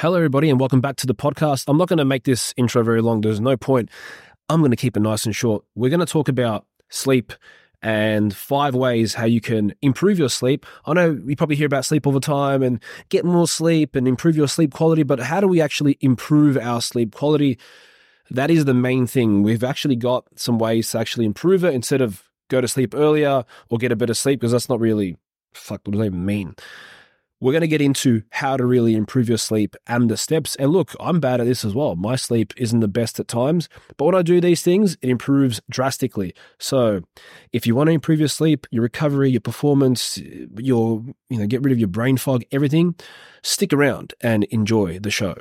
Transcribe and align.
Hello, 0.00 0.16
everybody, 0.16 0.48
and 0.48 0.58
welcome 0.58 0.80
back 0.80 0.96
to 0.96 1.06
the 1.06 1.14
podcast. 1.14 1.64
I'm 1.68 1.76
not 1.76 1.88
going 1.88 1.98
to 1.98 2.06
make 2.06 2.24
this 2.24 2.54
intro 2.56 2.82
very 2.82 3.02
long. 3.02 3.20
There's 3.20 3.38
no 3.38 3.54
point. 3.58 3.90
I'm 4.48 4.62
going 4.62 4.70
to 4.70 4.76
keep 4.78 4.96
it 4.96 5.00
nice 5.00 5.26
and 5.26 5.36
short. 5.36 5.62
We're 5.74 5.90
going 5.90 6.00
to 6.00 6.06
talk 6.06 6.26
about 6.26 6.64
sleep 6.88 7.34
and 7.82 8.34
five 8.34 8.74
ways 8.74 9.12
how 9.12 9.26
you 9.26 9.42
can 9.42 9.74
improve 9.82 10.18
your 10.18 10.30
sleep. 10.30 10.64
I 10.86 10.94
know 10.94 11.20
you 11.26 11.36
probably 11.36 11.56
hear 11.56 11.66
about 11.66 11.84
sleep 11.84 12.06
all 12.06 12.14
the 12.14 12.20
time 12.20 12.62
and 12.62 12.82
get 13.10 13.26
more 13.26 13.46
sleep 13.46 13.94
and 13.94 14.08
improve 14.08 14.38
your 14.38 14.48
sleep 14.48 14.72
quality, 14.72 15.02
but 15.02 15.20
how 15.20 15.38
do 15.38 15.46
we 15.46 15.60
actually 15.60 15.98
improve 16.00 16.56
our 16.56 16.80
sleep 16.80 17.14
quality? 17.14 17.58
That 18.30 18.50
is 18.50 18.64
the 18.64 18.72
main 18.72 19.06
thing. 19.06 19.42
We've 19.42 19.62
actually 19.62 19.96
got 19.96 20.24
some 20.34 20.58
ways 20.58 20.90
to 20.92 20.98
actually 20.98 21.26
improve 21.26 21.62
it 21.62 21.74
instead 21.74 22.00
of 22.00 22.22
go 22.48 22.62
to 22.62 22.68
sleep 22.68 22.94
earlier 22.94 23.44
or 23.68 23.76
get 23.76 23.92
a 23.92 23.96
better 23.96 24.14
sleep 24.14 24.40
because 24.40 24.52
that's 24.52 24.70
not 24.70 24.80
really, 24.80 25.18
fuck, 25.52 25.82
what 25.84 25.92
does 25.92 25.98
that 25.98 26.06
even 26.06 26.24
mean? 26.24 26.54
We're 27.40 27.52
going 27.52 27.62
to 27.62 27.68
get 27.68 27.80
into 27.80 28.22
how 28.30 28.56
to 28.56 28.66
really 28.66 28.94
improve 28.94 29.28
your 29.28 29.38
sleep 29.38 29.74
and 29.86 30.10
the 30.10 30.16
steps. 30.16 30.56
And 30.56 30.70
look, 30.70 30.94
I'm 31.00 31.20
bad 31.20 31.40
at 31.40 31.46
this 31.46 31.64
as 31.64 31.74
well. 31.74 31.96
My 31.96 32.16
sleep 32.16 32.52
isn't 32.56 32.80
the 32.80 32.88
best 32.88 33.18
at 33.18 33.28
times, 33.28 33.68
but 33.96 34.04
when 34.04 34.14
I 34.14 34.22
do 34.22 34.40
these 34.40 34.62
things, 34.62 34.96
it 35.00 35.08
improves 35.08 35.60
drastically. 35.70 36.34
So, 36.58 37.02
if 37.52 37.66
you 37.66 37.74
want 37.74 37.88
to 37.88 37.92
improve 37.92 38.18
your 38.18 38.28
sleep, 38.28 38.66
your 38.70 38.82
recovery, 38.82 39.30
your 39.30 39.40
performance, 39.40 40.18
your, 40.18 41.02
you 41.28 41.38
know, 41.38 41.46
get 41.46 41.62
rid 41.62 41.72
of 41.72 41.78
your 41.78 41.88
brain 41.88 42.16
fog, 42.16 42.44
everything, 42.52 42.94
stick 43.42 43.72
around 43.72 44.14
and 44.20 44.44
enjoy 44.44 44.98
the 44.98 45.10
show. 45.10 45.36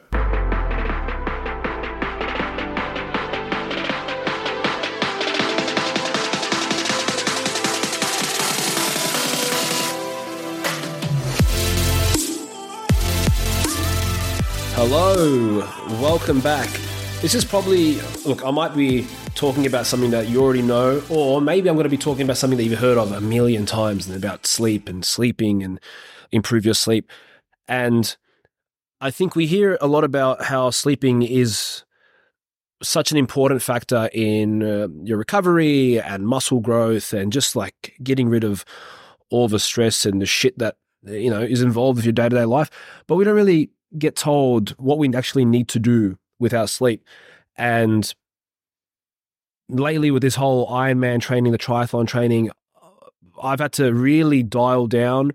Hello, 14.81 15.59
welcome 16.01 16.39
back. 16.39 16.69
This 17.21 17.35
is 17.35 17.43
probably, 17.43 17.95
look, 18.25 18.45
I 18.45 18.49
might 18.49 18.73
be 18.73 19.05
talking 19.35 19.65
about 19.65 19.85
something 19.85 20.09
that 20.11 20.29
you 20.29 20.41
already 20.41 20.61
know, 20.61 21.03
or 21.09 21.41
maybe 21.41 21.67
I'm 21.67 21.75
going 21.75 21.83
to 21.83 21.89
be 21.89 21.97
talking 21.97 22.23
about 22.23 22.37
something 22.37 22.55
that 22.55 22.63
you've 22.63 22.79
heard 22.79 22.97
of 22.97 23.11
a 23.11 23.19
million 23.19 23.65
times 23.65 24.07
and 24.07 24.15
about 24.15 24.45
sleep 24.45 24.87
and 24.87 25.03
sleeping 25.03 25.63
and 25.63 25.81
improve 26.31 26.63
your 26.63 26.75
sleep. 26.75 27.11
And 27.67 28.15
I 29.01 29.11
think 29.11 29.35
we 29.35 29.47
hear 29.47 29.77
a 29.81 29.85
lot 29.85 30.05
about 30.05 30.45
how 30.45 30.69
sleeping 30.69 31.23
is 31.23 31.83
such 32.81 33.11
an 33.11 33.17
important 33.17 33.61
factor 33.61 34.09
in 34.13 34.63
uh, 34.63 34.87
your 35.03 35.17
recovery 35.17 35.99
and 35.99 36.25
muscle 36.25 36.61
growth 36.61 37.11
and 37.11 37.33
just 37.33 37.53
like 37.53 37.97
getting 38.01 38.29
rid 38.29 38.45
of 38.45 38.63
all 39.29 39.49
the 39.49 39.59
stress 39.59 40.05
and 40.05 40.21
the 40.21 40.25
shit 40.25 40.57
that 40.57 40.77
you 41.03 41.29
know 41.29 41.41
is 41.41 41.61
involved 41.61 41.97
with 41.97 42.05
your 42.05 42.13
day-to-day 42.13 42.43
life 42.43 42.69
but 43.07 43.15
we 43.15 43.23
don't 43.23 43.35
really 43.35 43.69
get 43.97 44.15
told 44.15 44.71
what 44.71 44.97
we 44.97 45.13
actually 45.13 45.45
need 45.45 45.67
to 45.69 45.79
do 45.79 46.17
with 46.39 46.53
our 46.53 46.67
sleep. 46.67 47.03
And 47.57 48.13
lately, 49.67 50.11
with 50.11 50.21
this 50.21 50.35
whole 50.35 50.67
Ironman 50.69 51.21
training, 51.21 51.51
the 51.51 51.57
triathlon 51.57 52.07
training, 52.07 52.51
uh, 52.81 52.87
I've 53.41 53.59
had 53.59 53.73
to 53.73 53.93
really 53.93 54.43
dial 54.43 54.87
down 54.87 55.31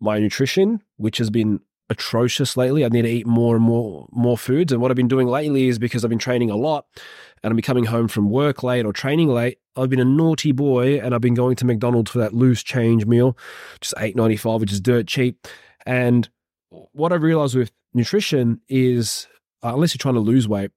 my 0.00 0.18
nutrition, 0.18 0.82
which 0.96 1.18
has 1.18 1.30
been 1.30 1.60
atrocious 1.90 2.56
lately. 2.56 2.84
I 2.84 2.88
need 2.88 3.02
to 3.02 3.08
eat 3.08 3.26
more 3.26 3.56
and 3.56 3.64
more 3.64 4.06
more 4.12 4.38
foods. 4.38 4.72
And 4.72 4.80
what 4.80 4.90
I've 4.90 4.96
been 4.96 5.08
doing 5.08 5.26
lately 5.26 5.68
is 5.68 5.78
because 5.78 6.04
I've 6.04 6.10
been 6.10 6.18
training 6.18 6.50
a 6.50 6.56
lot 6.56 6.86
and 7.42 7.52
I'm 7.52 7.60
coming 7.62 7.84
home 7.84 8.08
from 8.08 8.30
work 8.30 8.62
late 8.62 8.84
or 8.84 8.92
training 8.92 9.28
late. 9.28 9.58
I've 9.76 9.88
been 9.88 10.00
a 10.00 10.04
naughty 10.04 10.52
boy 10.52 11.00
and 11.00 11.14
I've 11.14 11.20
been 11.20 11.34
going 11.34 11.56
to 11.56 11.64
McDonald's 11.64 12.10
for 12.10 12.18
that 12.18 12.34
loose 12.34 12.62
change 12.62 13.06
meal, 13.06 13.36
just 13.80 13.94
eight 13.98 14.16
ninety 14.16 14.36
five, 14.36 14.60
which 14.60 14.72
is 14.72 14.80
dirt 14.80 15.06
cheap. 15.06 15.48
And 15.86 16.28
what 16.70 17.12
I've 17.12 17.22
realized 17.22 17.56
with 17.56 17.72
nutrition 17.94 18.60
is, 18.68 19.26
uh, 19.62 19.72
unless 19.74 19.94
you're 19.94 20.00
trying 20.00 20.14
to 20.14 20.20
lose 20.20 20.46
weight, 20.48 20.70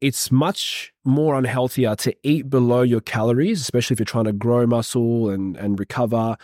it's 0.00 0.30
much 0.30 0.92
more 1.04 1.34
unhealthier 1.34 1.94
to 1.94 2.14
eat 2.22 2.48
below 2.48 2.82
your 2.82 3.00
calories, 3.00 3.60
especially 3.60 3.94
if 3.94 4.00
you're 4.00 4.06
trying 4.06 4.24
to 4.24 4.32
grow 4.32 4.66
muscle 4.66 5.28
and, 5.28 5.56
and 5.56 5.78
recover, 5.78 6.36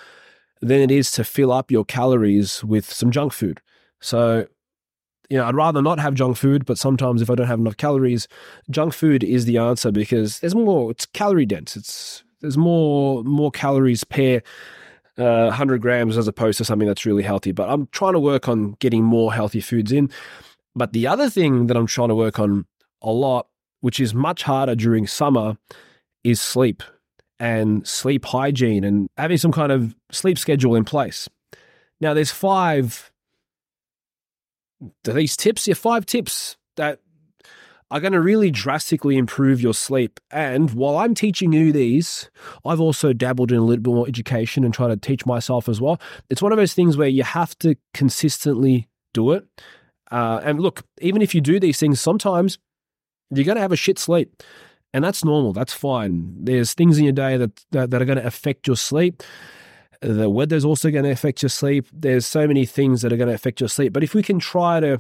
than 0.61 0.81
it 0.81 0.91
is 0.91 1.11
to 1.13 1.25
fill 1.25 1.53
up 1.53 1.71
your 1.71 1.85
calories 1.85 2.63
with 2.63 2.91
some 2.91 3.11
junk 3.11 3.33
food. 3.33 3.61
So, 4.01 4.47
you 5.31 5.39
know, 5.39 5.45
I'd 5.47 5.55
rather 5.55 5.83
not 5.83 5.99
have 5.99 6.15
junk 6.15 6.37
food, 6.37 6.67
but 6.67 6.79
sometimes 6.79 7.23
if 7.23 7.31
I 7.31 7.35
don't 7.35 7.47
have 7.47 7.59
enough 7.59 7.77
calories, 7.77 8.29
junk 8.71 8.93
food 8.93 9.25
is 9.25 9.45
the 9.47 9.59
answer 9.59 9.91
because 9.91 10.41
there's 10.41 10.55
more, 10.55 10.91
it's 10.91 11.07
calorie 11.07 11.47
dense. 11.47 11.77
It's, 11.77 12.25
there's 12.41 12.59
more, 12.59 13.25
more 13.25 13.51
calories 13.51 14.05
per 14.05 14.43
uh, 15.19 15.47
100 15.47 15.81
grams 15.81 16.17
as 16.17 16.29
opposed 16.29 16.59
to 16.59 16.65
something 16.65 16.87
that's 16.87 17.07
really 17.07 17.23
healthy. 17.23 17.53
But 17.53 17.69
I'm 17.69 17.89
trying 17.89 18.13
to 18.15 18.21
work 18.21 18.49
on 18.49 18.73
getting 18.81 19.05
more 19.05 19.33
healthy 19.33 19.61
foods 19.61 19.93
in. 19.93 20.11
But 20.75 20.93
the 20.93 21.07
other 21.07 21.31
thing 21.31 21.69
that 21.69 21.77
I'm 21.77 21.87
trying 21.87 22.09
to 22.09 22.15
work 22.15 22.39
on 22.39 22.67
a 23.03 23.11
lot, 23.11 23.49
which 23.81 24.01
is 24.01 24.15
much 24.15 24.43
harder 24.43 24.75
during 24.75 25.07
summer, 25.07 25.57
is 26.23 26.41
sleep 26.41 26.83
and 27.39 27.87
sleep 27.87 28.25
hygiene 28.25 28.85
and 28.85 29.09
having 29.17 29.39
some 29.39 29.53
kind 29.53 29.73
of 29.73 29.95
sleep 30.11 30.39
schedule 30.39 30.75
in 30.75 30.85
place. 30.85 31.29
Now, 32.01 32.15
there's 32.15 32.31
five, 32.31 33.11
these 35.05 35.37
tips, 35.37 35.67
yeah, 35.67 35.75
five 35.75 36.05
tips 36.05 36.57
that 36.77 37.01
are 37.91 38.01
going 38.01 38.13
to 38.13 38.21
really 38.21 38.51
drastically 38.51 39.17
improve 39.17 39.61
your 39.61 39.75
sleep. 39.75 40.19
And 40.31 40.73
while 40.73 40.97
I'm 40.97 41.15
teaching 41.15 41.53
you 41.53 41.73
these, 41.73 42.31
I've 42.65 42.81
also 42.81 43.13
dabbled 43.13 43.53
in 43.53 43.59
a 43.59 43.63
little 43.63 43.83
bit 43.83 43.93
more 43.93 44.09
education 44.09 44.65
and 44.65 44.75
try 44.75 44.89
to 44.89 44.97
teach 44.97 45.25
myself 45.25 45.69
as 45.69 45.81
well. 45.81 46.01
It's 46.29 46.43
one 46.43 46.53
of 46.53 46.59
those 46.59 46.75
things 46.75 46.97
where 46.97 47.09
you 47.09 47.23
have 47.23 47.57
to 47.61 47.77
consistently 47.95 48.89
do 49.15 49.33
it. 49.33 49.47
Uh, 50.11 50.41
and 50.43 50.61
look, 50.61 50.85
even 51.01 51.23
if 51.23 51.35
you 51.35 51.41
do 51.41 51.61
these 51.61 51.79
things, 51.79 52.01
sometimes 52.01 52.59
you're 53.31 53.45
going 53.45 53.57
to 53.57 53.63
have 53.63 53.73
a 53.73 53.77
shit 53.77 53.99
sleep. 53.99 54.43
And 54.93 55.05
that's 55.05 55.25
normal. 55.25 55.53
That's 55.53 55.73
fine. 55.73 56.35
There's 56.39 56.75
things 56.75 56.99
in 56.99 57.05
your 57.05 57.13
day 57.13 57.37
that, 57.37 57.65
that, 57.71 57.91
that 57.91 58.03
are 58.03 58.07
going 58.07 58.19
to 58.19 58.27
affect 58.27 58.67
your 58.67 58.77
sleep. 58.77 59.23
The 60.01 60.31
weather's 60.31 60.65
also 60.65 60.91
going 60.91 61.05
to 61.05 61.11
affect 61.11 61.43
your 61.43 61.51
sleep. 61.51 61.87
There's 61.93 62.27
so 62.27 62.47
many 62.47 62.67
things 62.67 63.03
that 63.03 63.13
are 63.13 63.17
going 63.17 63.29
to 63.29 63.35
affect 63.35 63.61
your 63.61 63.69
sleep. 63.69 63.93
But 63.93 64.05
if 64.05 64.15
we 64.15 64.23
can 64.23 64.39
try 64.39 64.81
to 64.81 64.99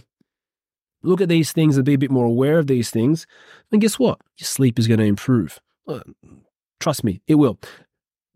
look 1.06 1.20
at 1.20 1.28
these 1.28 1.52
things 1.52 1.76
and 1.76 1.84
be 1.84 1.94
a 1.94 1.98
bit 1.98 2.10
more 2.10 2.26
aware 2.26 2.58
of 2.58 2.66
these 2.66 2.90
things, 2.90 3.26
then 3.70 3.80
guess 3.80 3.98
what? 3.98 4.20
Your 4.38 4.46
sleep 4.46 4.78
is 4.78 4.88
going 4.88 5.00
to 5.00 5.06
improve. 5.06 5.60
Trust 6.80 7.04
me, 7.04 7.20
it 7.26 7.36
will. 7.36 7.58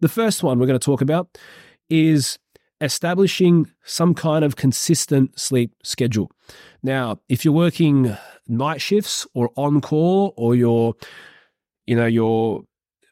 The 0.01 0.09
first 0.09 0.43
one 0.43 0.59
we're 0.59 0.67
going 0.67 0.79
to 0.79 0.85
talk 0.85 1.01
about 1.01 1.37
is 1.89 2.39
establishing 2.81 3.71
some 3.85 4.15
kind 4.15 4.45
of 4.45 4.57
consistent 4.57 5.39
sleep 5.39 5.75
schedule. 5.83 6.31
Now, 6.83 7.21
if 7.29 7.45
you're 7.45 7.53
working 7.53 8.17
night 8.49 8.81
shifts 8.81 9.27
or 9.35 9.51
on 9.57 9.81
call 9.81 10.35
or 10.37 10.55
your 10.55 10.95
you 11.87 11.95
know 11.95 12.07
your 12.07 12.63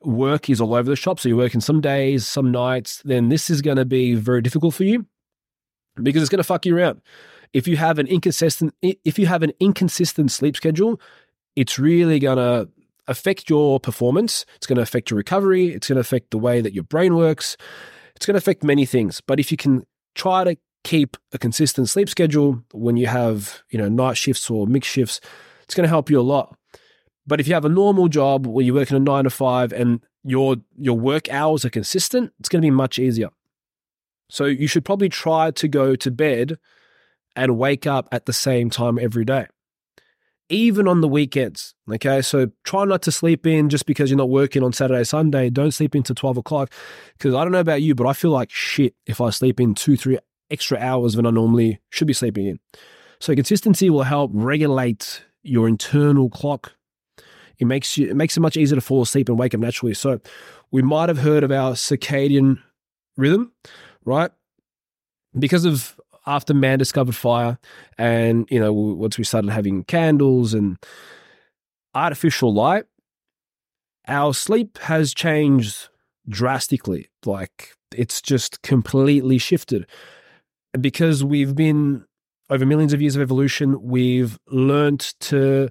work 0.03 0.51
is 0.51 0.61
all 0.61 0.75
over 0.75 0.91
the 0.91 0.97
shop 0.97 1.19
so 1.19 1.29
you're 1.29 1.39
working 1.39 1.61
some 1.61 1.81
days 1.81 2.27
some 2.27 2.51
nights 2.51 3.03
then 3.05 3.29
this 3.29 3.49
is 3.51 3.63
going 3.63 3.77
to 3.77 3.85
be 3.85 4.15
very 4.15 4.43
difficult 4.43 4.75
for 4.75 4.85
you 4.85 5.07
because 6.03 6.23
it's 6.23 6.29
going 6.29 6.39
to 6.39 6.45
fuck 6.45 6.67
you 6.67 6.77
around 6.77 7.01
if 7.53 7.67
you 7.67 7.77
have 7.77 7.99
an 7.99 8.07
inconsistent 8.07 8.75
if 8.83 9.19
you 9.19 9.27
have 9.27 9.43
an 9.43 9.53
inconsistent 9.61 10.31
sleep 10.31 10.57
schedule, 10.57 11.01
it's 11.57 11.79
really 11.79 12.19
going 12.19 12.39
to 12.39 12.69
affect 13.07 13.49
your 13.49 13.81
performance. 13.81 14.45
It's 14.57 14.67
going 14.67 14.77
to 14.77 14.83
affect 14.83 15.11
your 15.11 15.17
recovery. 15.17 15.69
It's 15.69 15.89
going 15.89 15.97
to 15.97 16.01
affect 16.01 16.31
the 16.31 16.39
way 16.39 16.61
that 16.61 16.75
your 16.75 16.85
brain 16.85 17.17
works. 17.17 17.57
It's 18.15 18.27
going 18.27 18.35
to 18.35 18.39
affect 18.39 18.63
many 18.63 18.85
things. 18.85 19.21
But 19.21 19.41
if 19.41 19.51
you 19.51 19.57
can 19.57 19.87
try 20.15 20.45
to 20.45 20.57
keep 20.85 21.17
a 21.33 21.39
consistent 21.39 21.89
sleep 21.89 22.09
schedule 22.09 22.63
when 22.73 22.97
you 22.97 23.07
have, 23.07 23.63
you 23.71 23.79
know, 23.79 23.89
night 23.89 24.17
shifts 24.17 24.51
or 24.51 24.67
mixed 24.67 24.91
shifts, 24.91 25.21
it's 25.65 25.75
going 25.75 25.85
to 25.85 25.89
help 25.89 26.11
you 26.11 26.21
a 26.21 26.23
lot. 26.23 26.57
But 27.27 27.41
if 27.41 27.49
you 27.49 27.55
have 27.55 27.65
a 27.65 27.71
normal 27.71 28.09
job 28.09 28.47
where 28.47 28.65
you're 28.65 28.75
working 28.75 28.97
a 28.97 29.01
9 29.01 29.25
to 29.25 29.31
5 29.31 29.73
and 29.73 30.01
your 30.25 30.57
your 30.77 30.99
work 30.99 31.31
hours 31.31 31.65
are 31.65 31.71
consistent, 31.71 32.33
it's 32.41 32.49
going 32.49 32.63
to 32.63 32.67
be 32.67 32.71
much 32.71 32.99
easier. 32.99 33.29
So 34.31 34.45
you 34.45 34.67
should 34.67 34.85
probably 34.85 35.09
try 35.09 35.51
to 35.51 35.69
go 35.69 35.97
to 35.97 36.11
bed 36.11 36.59
and 37.39 37.57
wake 37.57 37.87
up 37.87 38.09
at 38.11 38.27
the 38.27 38.33
same 38.33 38.69
time 38.69 38.99
every 38.99 39.25
day, 39.25 39.47
even 40.49 40.89
on 40.89 41.01
the 41.01 41.09
weekends. 41.09 41.75
Okay. 41.91 42.21
So 42.21 42.51
try 42.65 42.85
not 42.85 43.01
to 43.03 43.13
sleep 43.13 43.47
in 43.47 43.69
just 43.69 43.87
because 43.87 44.11
you're 44.11 44.19
not 44.19 44.29
working 44.29 44.63
on 44.63 44.73
Saturday, 44.73 45.05
Sunday. 45.05 45.49
Don't 45.49 45.71
sleep 45.71 45.95
into 45.95 46.15
12 46.15 46.39
o'clock. 46.39 46.73
Because 47.17 47.35
I 47.35 47.45
don't 47.45 47.53
know 47.53 47.61
about 47.61 47.81
you, 47.81 47.95
but 47.95 48.07
I 48.07 48.13
feel 48.13 48.33
like 48.33 48.51
shit 48.51 48.95
if 49.07 49.21
I 49.21 49.31
sleep 49.31 49.61
in 49.61 49.75
two, 49.75 49.97
three 49.97 50.19
extra 50.51 50.79
hours 50.79 51.15
than 51.15 51.27
I 51.27 51.31
normally 51.31 51.81
should 51.91 52.09
be 52.09 52.13
sleeping 52.13 52.47
in. 52.47 52.59
So 53.21 53.35
consistency 53.35 53.89
will 53.89 54.03
help 54.03 54.31
regulate 54.35 55.23
your 55.43 55.69
internal 55.69 56.29
clock. 56.29 56.73
It 57.59 57.67
makes 57.67 57.97
you 57.97 58.09
it 58.09 58.17
makes 58.17 58.37
it 58.37 58.41
much 58.41 58.57
easier 58.57 58.77
to 58.77 58.81
fall 58.81 59.03
asleep 59.03 59.29
and 59.29 59.39
wake 59.39 59.55
up 59.55 59.61
naturally. 59.61 59.95
So 59.95 60.21
we 60.71 60.83
might 60.83 61.09
have 61.09 61.19
heard 61.19 61.45
of 61.45 61.51
our 61.51 61.73
circadian 61.73 62.61
rhythm, 63.17 63.53
right? 64.05 64.31
Because 65.39 65.65
of 65.65 65.99
after 66.29 66.55
man 66.55 66.79
discovered 66.79 67.15
fire 67.17 67.59
and 67.97 68.47
you 68.51 68.61
know 68.61 68.73
once 68.73 69.19
we 69.19 69.25
started 69.25 69.51
having 69.51 69.83
candles 69.85 70.55
and 70.55 70.77
artificial 71.95 72.53
light 72.53 72.85
our 74.07 74.33
sleep 74.35 74.79
has 74.79 75.15
changed 75.15 75.89
drastically 76.29 77.09
like 77.25 77.75
it's 77.97 78.21
just 78.21 78.63
completely 78.63 79.39
shifted 79.39 79.87
because 80.81 81.25
we've 81.25 81.55
been 81.55 82.05
over 82.51 82.65
millions 82.65 82.93
of 82.93 83.03
years 83.03 83.17
of 83.17 83.23
evolution, 83.23 83.83
we've 83.83 84.39
learned 84.49 85.01
to 85.21 85.69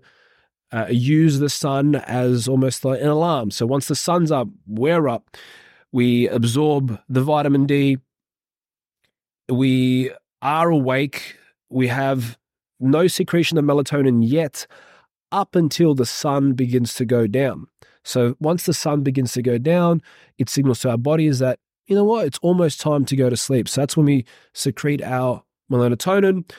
uh, 0.71 0.87
use 0.89 1.39
the 1.39 1.49
sun 1.49 1.95
as 1.95 2.47
almost 2.47 2.85
like 2.85 3.01
an 3.01 3.07
alarm. 3.07 3.51
So 3.51 3.65
once 3.65 3.87
the 3.87 3.95
sun's 3.95 4.31
up, 4.31 4.47
we're 4.67 5.07
up. 5.07 5.35
We 5.91 6.27
absorb 6.27 6.99
the 7.09 7.21
vitamin 7.21 7.65
D. 7.65 7.97
We 9.49 10.11
are 10.41 10.69
awake. 10.69 11.37
We 11.69 11.87
have 11.87 12.37
no 12.79 13.07
secretion 13.07 13.57
of 13.57 13.65
melatonin 13.65 14.19
yet 14.21 14.67
up 15.31 15.55
until 15.55 15.95
the 15.95 16.05
sun 16.05 16.53
begins 16.53 16.93
to 16.95 17.05
go 17.05 17.27
down. 17.27 17.67
So 18.03 18.35
once 18.39 18.65
the 18.65 18.73
sun 18.73 19.03
begins 19.03 19.33
to 19.33 19.41
go 19.41 19.57
down, 19.57 20.01
it 20.37 20.49
signals 20.49 20.79
to 20.81 20.91
our 20.91 20.97
bodies 20.97 21.39
that, 21.39 21.59
you 21.87 21.95
know 21.95 22.05
what, 22.05 22.25
it's 22.25 22.39
almost 22.41 22.79
time 22.79 23.03
to 23.05 23.15
go 23.15 23.29
to 23.29 23.35
sleep. 23.35 23.67
So 23.67 23.81
that's 23.81 23.97
when 23.97 24.05
we 24.05 24.25
secrete 24.53 25.01
our 25.01 25.43
melatonin. 25.71 26.49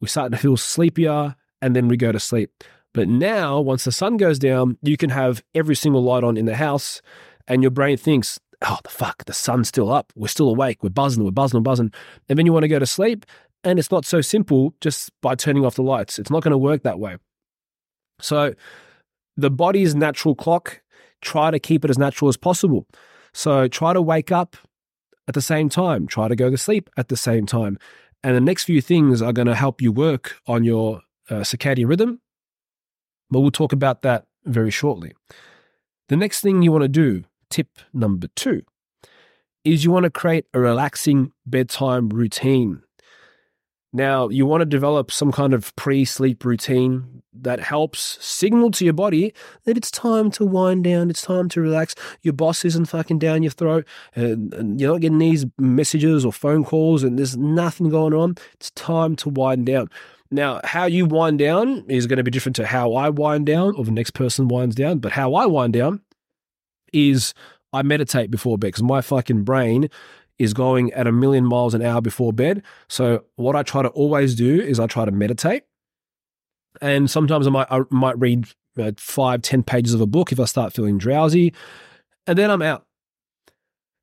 We 0.00 0.08
start 0.08 0.32
to 0.32 0.38
feel 0.38 0.56
sleepier 0.56 1.36
and 1.60 1.76
then 1.76 1.88
we 1.88 1.96
go 1.96 2.12
to 2.12 2.20
sleep. 2.20 2.64
But 2.94 3.08
now, 3.08 3.60
once 3.60 3.84
the 3.84 3.92
sun 3.92 4.16
goes 4.16 4.38
down, 4.38 4.78
you 4.80 4.96
can 4.96 5.10
have 5.10 5.42
every 5.54 5.74
single 5.74 6.02
light 6.02 6.22
on 6.22 6.36
in 6.36 6.46
the 6.46 6.54
house, 6.54 7.02
and 7.48 7.60
your 7.60 7.72
brain 7.72 7.96
thinks, 7.96 8.38
oh, 8.64 8.78
the 8.82 8.90
fuck, 8.90 9.24
the 9.24 9.32
sun's 9.32 9.68
still 9.68 9.92
up. 9.92 10.12
We're 10.16 10.28
still 10.28 10.48
awake. 10.48 10.82
We're 10.82 10.90
buzzing, 10.90 11.24
we're 11.24 11.30
buzzing, 11.30 11.58
we're 11.58 11.64
buzzing. 11.64 11.92
And 12.28 12.38
then 12.38 12.46
you 12.46 12.52
want 12.52 12.64
to 12.64 12.68
go 12.68 12.78
to 12.78 12.86
sleep. 12.86 13.26
And 13.62 13.78
it's 13.78 13.90
not 13.90 14.04
so 14.04 14.20
simple 14.20 14.74
just 14.80 15.10
by 15.22 15.34
turning 15.34 15.64
off 15.64 15.76
the 15.76 15.82
lights. 15.82 16.18
It's 16.18 16.30
not 16.30 16.42
going 16.42 16.52
to 16.52 16.58
work 16.58 16.82
that 16.82 16.98
way. 16.98 17.16
So, 18.20 18.54
the 19.36 19.50
body's 19.50 19.94
natural 19.94 20.34
clock, 20.34 20.82
try 21.20 21.50
to 21.50 21.58
keep 21.58 21.84
it 21.84 21.90
as 21.90 21.98
natural 21.98 22.28
as 22.28 22.36
possible. 22.36 22.86
So, 23.32 23.66
try 23.68 23.92
to 23.92 24.02
wake 24.02 24.30
up 24.30 24.56
at 25.26 25.34
the 25.34 25.40
same 25.40 25.68
time, 25.68 26.06
try 26.06 26.28
to 26.28 26.36
go 26.36 26.50
to 26.50 26.58
sleep 26.58 26.90
at 26.96 27.08
the 27.08 27.16
same 27.16 27.46
time. 27.46 27.78
And 28.22 28.36
the 28.36 28.40
next 28.40 28.64
few 28.64 28.80
things 28.80 29.20
are 29.22 29.32
going 29.32 29.48
to 29.48 29.54
help 29.54 29.80
you 29.80 29.92
work 29.92 30.36
on 30.46 30.64
your 30.64 31.02
uh, 31.30 31.36
circadian 31.36 31.88
rhythm. 31.88 32.20
But 33.30 33.40
we'll 33.40 33.50
talk 33.50 33.72
about 33.72 34.02
that 34.02 34.26
very 34.44 34.70
shortly. 34.70 35.14
The 36.08 36.16
next 36.16 36.40
thing 36.40 36.62
you 36.62 36.70
want 36.70 36.82
to 36.82 36.88
do 36.88 37.24
tip 37.50 37.68
number 37.92 38.28
two 38.34 38.62
is 39.64 39.84
you 39.84 39.90
want 39.90 40.04
to 40.04 40.10
create 40.10 40.46
a 40.52 40.60
relaxing 40.60 41.32
bedtime 41.46 42.10
routine. 42.10 42.82
Now, 43.92 44.28
you 44.28 44.44
want 44.44 44.60
to 44.60 44.66
develop 44.66 45.12
some 45.12 45.30
kind 45.30 45.54
of 45.54 45.74
pre 45.76 46.04
sleep 46.04 46.44
routine 46.44 47.22
that 47.32 47.60
helps 47.60 48.18
signal 48.20 48.72
to 48.72 48.84
your 48.84 48.92
body 48.92 49.32
that 49.64 49.76
it's 49.76 49.90
time 49.90 50.32
to 50.32 50.44
wind 50.44 50.82
down, 50.82 51.10
it's 51.10 51.22
time 51.22 51.48
to 51.50 51.60
relax. 51.60 51.94
Your 52.22 52.34
boss 52.34 52.64
isn't 52.64 52.86
fucking 52.86 53.20
down 53.20 53.44
your 53.44 53.52
throat, 53.52 53.86
and, 54.16 54.52
and, 54.54 54.80
you're 54.80 54.92
not 54.92 55.00
getting 55.00 55.18
these 55.18 55.46
messages 55.58 56.24
or 56.24 56.32
phone 56.32 56.64
calls, 56.64 57.04
and 57.04 57.18
there's 57.18 57.36
nothing 57.36 57.88
going 57.88 58.14
on. 58.14 58.36
It's 58.54 58.72
time 58.72 59.14
to 59.16 59.28
wind 59.28 59.66
down. 59.66 59.88
Now, 60.28 60.60
how 60.64 60.86
you 60.86 61.06
wind 61.06 61.38
down 61.38 61.84
is 61.88 62.08
going 62.08 62.16
to 62.16 62.24
be 62.24 62.32
different 62.32 62.56
to 62.56 62.66
how 62.66 62.94
I 62.94 63.10
wind 63.10 63.46
down 63.46 63.76
or 63.76 63.84
the 63.84 63.92
next 63.92 64.10
person 64.10 64.48
winds 64.48 64.74
down, 64.74 64.98
but 64.98 65.12
how 65.12 65.34
I 65.34 65.46
wind 65.46 65.72
down 65.72 66.00
is 66.94 67.34
I 67.72 67.82
meditate 67.82 68.30
before 68.30 68.56
bed 68.56 68.68
because 68.68 68.82
my 68.82 69.00
fucking 69.00 69.42
brain 69.44 69.88
is 70.38 70.54
going 70.54 70.92
at 70.92 71.06
a 71.06 71.12
million 71.12 71.44
miles 71.44 71.74
an 71.74 71.82
hour 71.82 72.00
before 72.00 72.32
bed. 72.32 72.62
So 72.88 73.24
what 73.36 73.56
I 73.56 73.62
try 73.62 73.82
to 73.82 73.88
always 73.88 74.34
do 74.34 74.60
is 74.60 74.80
I 74.80 74.86
try 74.86 75.04
to 75.04 75.12
meditate, 75.12 75.64
and 76.80 77.10
sometimes 77.10 77.46
I 77.46 77.50
might 77.50 77.68
I 77.70 77.80
might 77.90 78.18
read 78.18 78.46
you 78.76 78.84
know, 78.84 78.92
five, 78.96 79.42
ten 79.42 79.62
pages 79.62 79.94
of 79.94 80.00
a 80.00 80.06
book 80.06 80.32
if 80.32 80.40
I 80.40 80.44
start 80.44 80.72
feeling 80.72 80.98
drowsy, 80.98 81.52
and 82.26 82.38
then 82.38 82.50
I'm 82.50 82.62
out. 82.62 82.86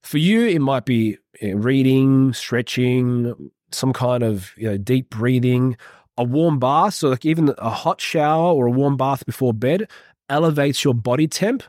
For 0.04 0.18
you, 0.18 0.48
it 0.48 0.60
might 0.60 0.86
be 0.86 1.18
reading, 1.42 2.34
stretching, 2.34 3.52
some 3.72 3.94
kind 3.94 4.24
of 4.24 4.52
you 4.58 4.70
know, 4.70 4.78
deep 4.78 5.10
breathing, 5.10 5.78
a 6.18 6.24
warm 6.24 6.60
bath. 6.60 6.96
So 6.96 7.10
like 7.10 7.26
even 7.26 7.54
a 7.58 7.70
hot 7.70 8.02
shower 8.02 8.54
or 8.54 8.68
a 8.68 8.72
warm 8.72 8.98
bath 8.98 9.26
before 9.26 9.54
bed 9.54 9.90
elevates 10.30 10.84
your 10.84 10.94
body 10.94 11.28
temp 11.28 11.64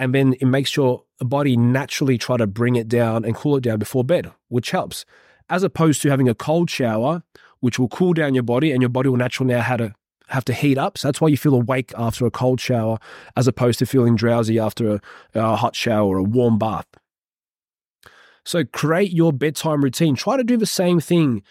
and 0.00 0.14
then 0.14 0.32
it 0.40 0.46
makes 0.46 0.76
your 0.76 1.04
body 1.18 1.58
naturally 1.58 2.16
try 2.16 2.38
to 2.38 2.46
bring 2.46 2.74
it 2.74 2.88
down 2.88 3.22
and 3.22 3.34
cool 3.34 3.58
it 3.58 3.60
down 3.60 3.78
before 3.78 4.02
bed, 4.02 4.32
which 4.48 4.70
helps. 4.70 5.04
As 5.50 5.62
opposed 5.62 6.00
to 6.00 6.08
having 6.08 6.26
a 6.26 6.34
cold 6.34 6.70
shower, 6.70 7.22
which 7.60 7.78
will 7.78 7.88
cool 7.88 8.14
down 8.14 8.32
your 8.32 8.42
body, 8.42 8.72
and 8.72 8.80
your 8.80 8.88
body 8.88 9.10
will 9.10 9.18
naturally 9.18 9.52
now 9.52 9.60
have 9.60 9.76
to 9.76 9.94
have 10.28 10.44
to 10.46 10.54
heat 10.54 10.78
up. 10.78 10.96
So 10.96 11.08
that's 11.08 11.20
why 11.20 11.28
you 11.28 11.36
feel 11.36 11.54
awake 11.54 11.92
after 11.98 12.24
a 12.24 12.30
cold 12.30 12.60
shower, 12.60 12.98
as 13.36 13.46
opposed 13.46 13.78
to 13.80 13.86
feeling 13.86 14.16
drowsy 14.16 14.58
after 14.58 14.94
a, 14.94 15.00
a 15.34 15.56
hot 15.56 15.76
shower 15.76 16.06
or 16.06 16.16
a 16.16 16.22
warm 16.22 16.56
bath. 16.56 16.86
So 18.42 18.64
create 18.64 19.12
your 19.12 19.34
bedtime 19.34 19.84
routine. 19.84 20.14
Try 20.14 20.38
to 20.38 20.44
do 20.44 20.56
the 20.56 20.64
same 20.64 21.00
thing 21.00 21.42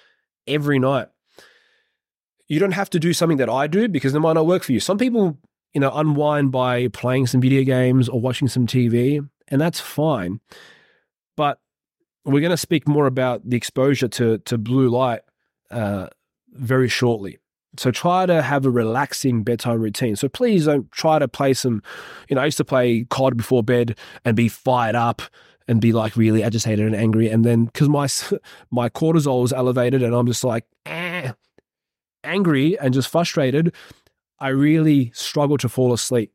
every 0.47 0.79
night. 0.79 1.09
You 2.47 2.59
don't 2.59 2.71
have 2.71 2.89
to 2.91 2.99
do 2.99 3.13
something 3.13 3.37
that 3.37 3.49
I 3.49 3.67
do 3.67 3.87
because 3.87 4.15
it 4.15 4.19
might 4.21 4.33
not 4.33 4.47
work 4.47 4.63
for 4.63 4.71
you. 4.71 4.79
Some 4.79 4.97
people 4.97 5.37
you 5.73 5.81
know, 5.81 5.91
unwind 5.93 6.51
by 6.51 6.87
playing 6.89 7.27
some 7.27 7.41
video 7.41 7.63
games 7.63 8.09
or 8.09 8.19
watching 8.19 8.47
some 8.47 8.65
TV, 8.65 9.27
and 9.47 9.61
that's 9.61 9.79
fine. 9.79 10.39
But 11.35 11.59
we're 12.25 12.41
going 12.41 12.51
to 12.51 12.57
speak 12.57 12.87
more 12.87 13.05
about 13.05 13.47
the 13.49 13.57
exposure 13.57 14.07
to 14.09 14.39
to 14.39 14.57
blue 14.57 14.89
light 14.89 15.21
uh, 15.71 16.07
very 16.51 16.87
shortly. 16.87 17.37
So 17.77 17.91
try 17.91 18.25
to 18.25 18.41
have 18.41 18.65
a 18.65 18.69
relaxing 18.69 19.43
bedtime 19.43 19.79
routine. 19.79 20.15
So 20.15 20.27
please 20.27 20.65
don't 20.65 20.91
try 20.91 21.19
to 21.19 21.27
play 21.27 21.53
some. 21.53 21.83
You 22.27 22.35
know, 22.35 22.41
I 22.41 22.45
used 22.45 22.57
to 22.57 22.65
play 22.65 23.05
COD 23.09 23.37
before 23.37 23.63
bed 23.63 23.97
and 24.25 24.35
be 24.35 24.47
fired 24.47 24.95
up 24.95 25.21
and 25.67 25.79
be 25.79 25.93
like 25.93 26.15
really 26.17 26.43
agitated 26.43 26.85
and 26.85 26.95
angry, 26.95 27.29
and 27.29 27.45
then 27.45 27.65
because 27.65 27.89
my 27.89 28.07
my 28.71 28.89
cortisol 28.89 29.45
is 29.45 29.53
elevated 29.53 30.01
and 30.01 30.15
I'm 30.15 30.25
just 30.25 30.43
like 30.43 30.65
eh, 30.87 31.31
angry 32.23 32.77
and 32.79 32.93
just 32.93 33.09
frustrated, 33.09 33.73
I 34.39 34.49
really 34.49 35.11
struggle 35.13 35.57
to 35.57 35.69
fall 35.69 35.93
asleep. 35.93 36.31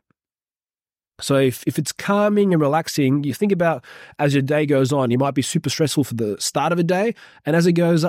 So 1.21 1.37
if, 1.37 1.63
if 1.67 1.79
it's 1.79 1.93
calming 1.93 2.53
and 2.53 2.61
relaxing, 2.61 3.23
you 3.23 3.33
think 3.35 3.53
about 3.53 3.85
as 4.19 4.35
your 4.35 4.43
day 4.43 4.67
goes 4.67 4.93
on, 4.93 5.13
you 5.13 5.19
might 5.19 5.35
be 5.35 5.43
super 5.43 5.71
stressful 5.71 6.05
for 6.05 6.15
the 6.15 6.37
start 6.41 6.73
of 6.73 6.79
a 6.79 6.83
day. 6.83 7.15
And 7.47 7.55
as 7.55 7.67
it 7.67 7.75
goes 7.75 8.05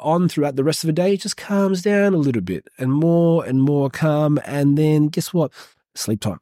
on 0.00 0.28
throughout 0.28 0.56
the 0.56 0.64
rest 0.64 0.82
of 0.82 0.88
the 0.88 0.94
day, 0.94 1.14
it 1.14 1.20
just 1.20 1.36
calms 1.36 1.82
down 1.82 2.14
a 2.14 2.18
little 2.18 2.40
bit 2.40 2.66
and 2.78 2.90
more 2.92 3.44
and 3.44 3.60
more 3.60 3.90
calm. 3.90 4.40
And 4.46 4.78
then 4.78 5.08
guess 5.08 5.34
what? 5.34 5.52
Sleep 5.94 6.20
time. 6.20 6.40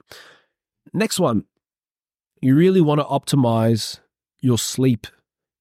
Next 0.92 1.18
one, 1.18 1.44
you 2.40 2.54
really 2.54 2.80
want 2.80 3.00
to 3.00 3.04
optimize 3.04 3.98
your 4.40 4.58
sleep 4.58 5.08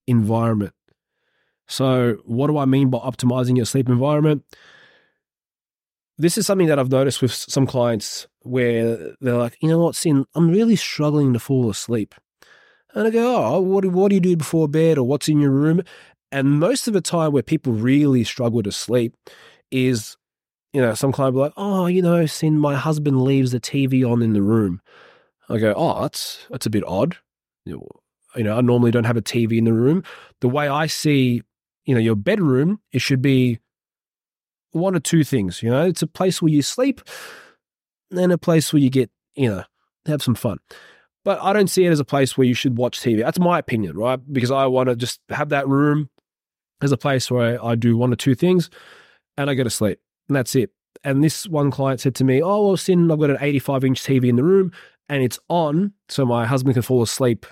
environment. 0.06 0.74
So 1.68 2.18
what 2.26 2.48
do 2.48 2.58
I 2.58 2.66
mean 2.66 2.90
by 2.90 3.00
optimizing 3.00 3.58
your 3.58 3.66
sleep 3.66 3.90
environment? 3.90 4.44
This 6.18 6.38
is 6.38 6.46
something 6.46 6.68
that 6.68 6.80
I've 6.80 6.92
noticed 6.92 7.22
with 7.22 7.34
some 7.34 7.66
clients 7.66 8.28
where 8.42 9.16
they're 9.20 9.38
like, 9.38 9.58
you 9.62 9.70
know 9.70 9.80
what, 9.80 9.96
Sin, 9.96 10.26
I'm 10.36 10.50
really 10.50 10.76
struggling 10.76 11.34
to 11.34 11.40
fall 11.40 11.70
asleep. 11.70 12.16
And 12.94 13.08
I 13.08 13.10
go, 13.10 13.36
oh, 13.36 13.60
what, 13.60 13.86
what 13.86 14.10
do 14.10 14.16
you 14.16 14.22
do 14.22 14.38
before 14.38 14.68
bed 14.68 14.98
or 14.98 15.04
what's 15.08 15.28
in 15.28 15.40
your 15.40 15.52
room? 15.52 15.82
And 16.32 16.60
most 16.60 16.88
of 16.88 16.94
the 16.94 17.02
time 17.02 17.32
where 17.32 17.44
people 17.44 17.74
really 17.74 18.24
struggle 18.24 18.62
to 18.64 18.72
sleep 18.72 19.16
is, 19.72 20.16
you 20.74 20.82
know, 20.82 20.94
some 20.94 21.12
client 21.12 21.34
will 21.34 21.42
be 21.42 21.46
like, 21.46 21.54
oh, 21.58 21.88
you 21.88 22.02
know, 22.02 22.26
Sin, 22.26 22.60
my 22.60 22.76
husband 22.76 23.24
leaves 23.24 23.52
the 23.52 23.60
TV 23.60 24.10
on 24.10 24.22
in 24.22 24.34
the 24.34 24.42
room. 24.42 24.82
I 25.50 25.58
go, 25.58 25.74
oh, 25.76 26.02
that's, 26.02 26.46
that's 26.50 26.66
a 26.66 26.70
bit 26.70 26.84
odd. 26.86 27.18
You 27.66 27.88
know, 28.36 28.58
I 28.58 28.62
normally 28.62 28.92
don't 28.92 29.04
have 29.06 29.18
a 29.18 29.22
TV 29.22 29.58
in 29.58 29.66
the 29.66 29.74
room. 29.74 30.04
The 30.42 30.50
way 30.50 30.68
I 30.68 30.88
see, 30.88 31.42
you 31.86 31.96
know, 31.96 32.02
your 32.02 32.16
bedroom, 32.16 32.80
it 32.92 33.02
should 33.02 33.22
be 33.22 33.60
one 34.74 34.96
or 34.96 35.00
two 35.00 35.24
things. 35.24 35.64
You 35.64 35.70
know, 35.70 35.86
it's 35.86 36.02
a 36.02 36.08
place 36.08 36.42
where 36.42 36.52
you 36.52 36.62
sleep 36.62 37.02
and 38.12 38.32
a 38.32 38.38
place 38.38 38.74
where 38.74 38.82
you 38.82 38.90
get, 38.90 39.10
you 39.36 39.50
know, 39.50 39.64
have 40.06 40.22
some 40.22 40.36
fun. 40.36 40.60
But 41.24 41.42
I 41.42 41.54
don't 41.54 41.70
see 41.70 41.86
it 41.86 41.92
as 41.92 42.00
a 42.00 42.06
place 42.06 42.38
where 42.38 42.46
you 42.46 42.54
should 42.54 42.78
watch 42.78 43.00
TV. 43.00 43.24
That's 43.24 43.40
my 43.40 43.58
opinion, 43.58 43.98
right? 43.98 44.20
Because 44.32 44.52
I 44.52 44.66
want 44.66 44.90
to 44.90 44.96
just 44.96 45.22
have 45.30 45.50
that 45.50 45.68
room 45.68 46.10
as 46.82 46.92
a 46.92 46.98
place 46.98 47.32
where 47.32 47.64
I 47.64 47.76
do 47.76 47.96
one 47.96 48.12
or 48.12 48.18
two 48.18 48.36
things 48.36 48.70
and 49.38 49.50
I 49.50 49.54
go 49.54 49.64
to 49.64 49.70
sleep. 49.70 50.00
And 50.28 50.36
that's 50.36 50.54
it. 50.56 50.72
And 51.04 51.24
this 51.24 51.48
one 51.48 51.72
client 51.72 52.02
said 52.02 52.16
to 52.16 52.24
me, 52.24 52.42
Oh, 52.42 52.68
well, 52.68 52.78
Sin, 52.78 53.10
I've 53.10 53.20
got 53.20 53.30
an 53.30 53.38
85 53.40 53.86
inch 53.86 54.04
TV 54.04 54.28
in 54.28 54.36
the 54.36 54.44
room 54.44 54.72
and 55.10 55.24
it's 55.24 55.40
on 55.50 55.94
so 56.10 56.26
my 56.26 56.46
husband 56.46 56.76
can 56.76 56.84
fall 56.84 57.02
asleep 57.02 57.46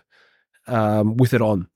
um, 0.67 1.17
with 1.17 1.33
it 1.33 1.41
on 1.41 1.67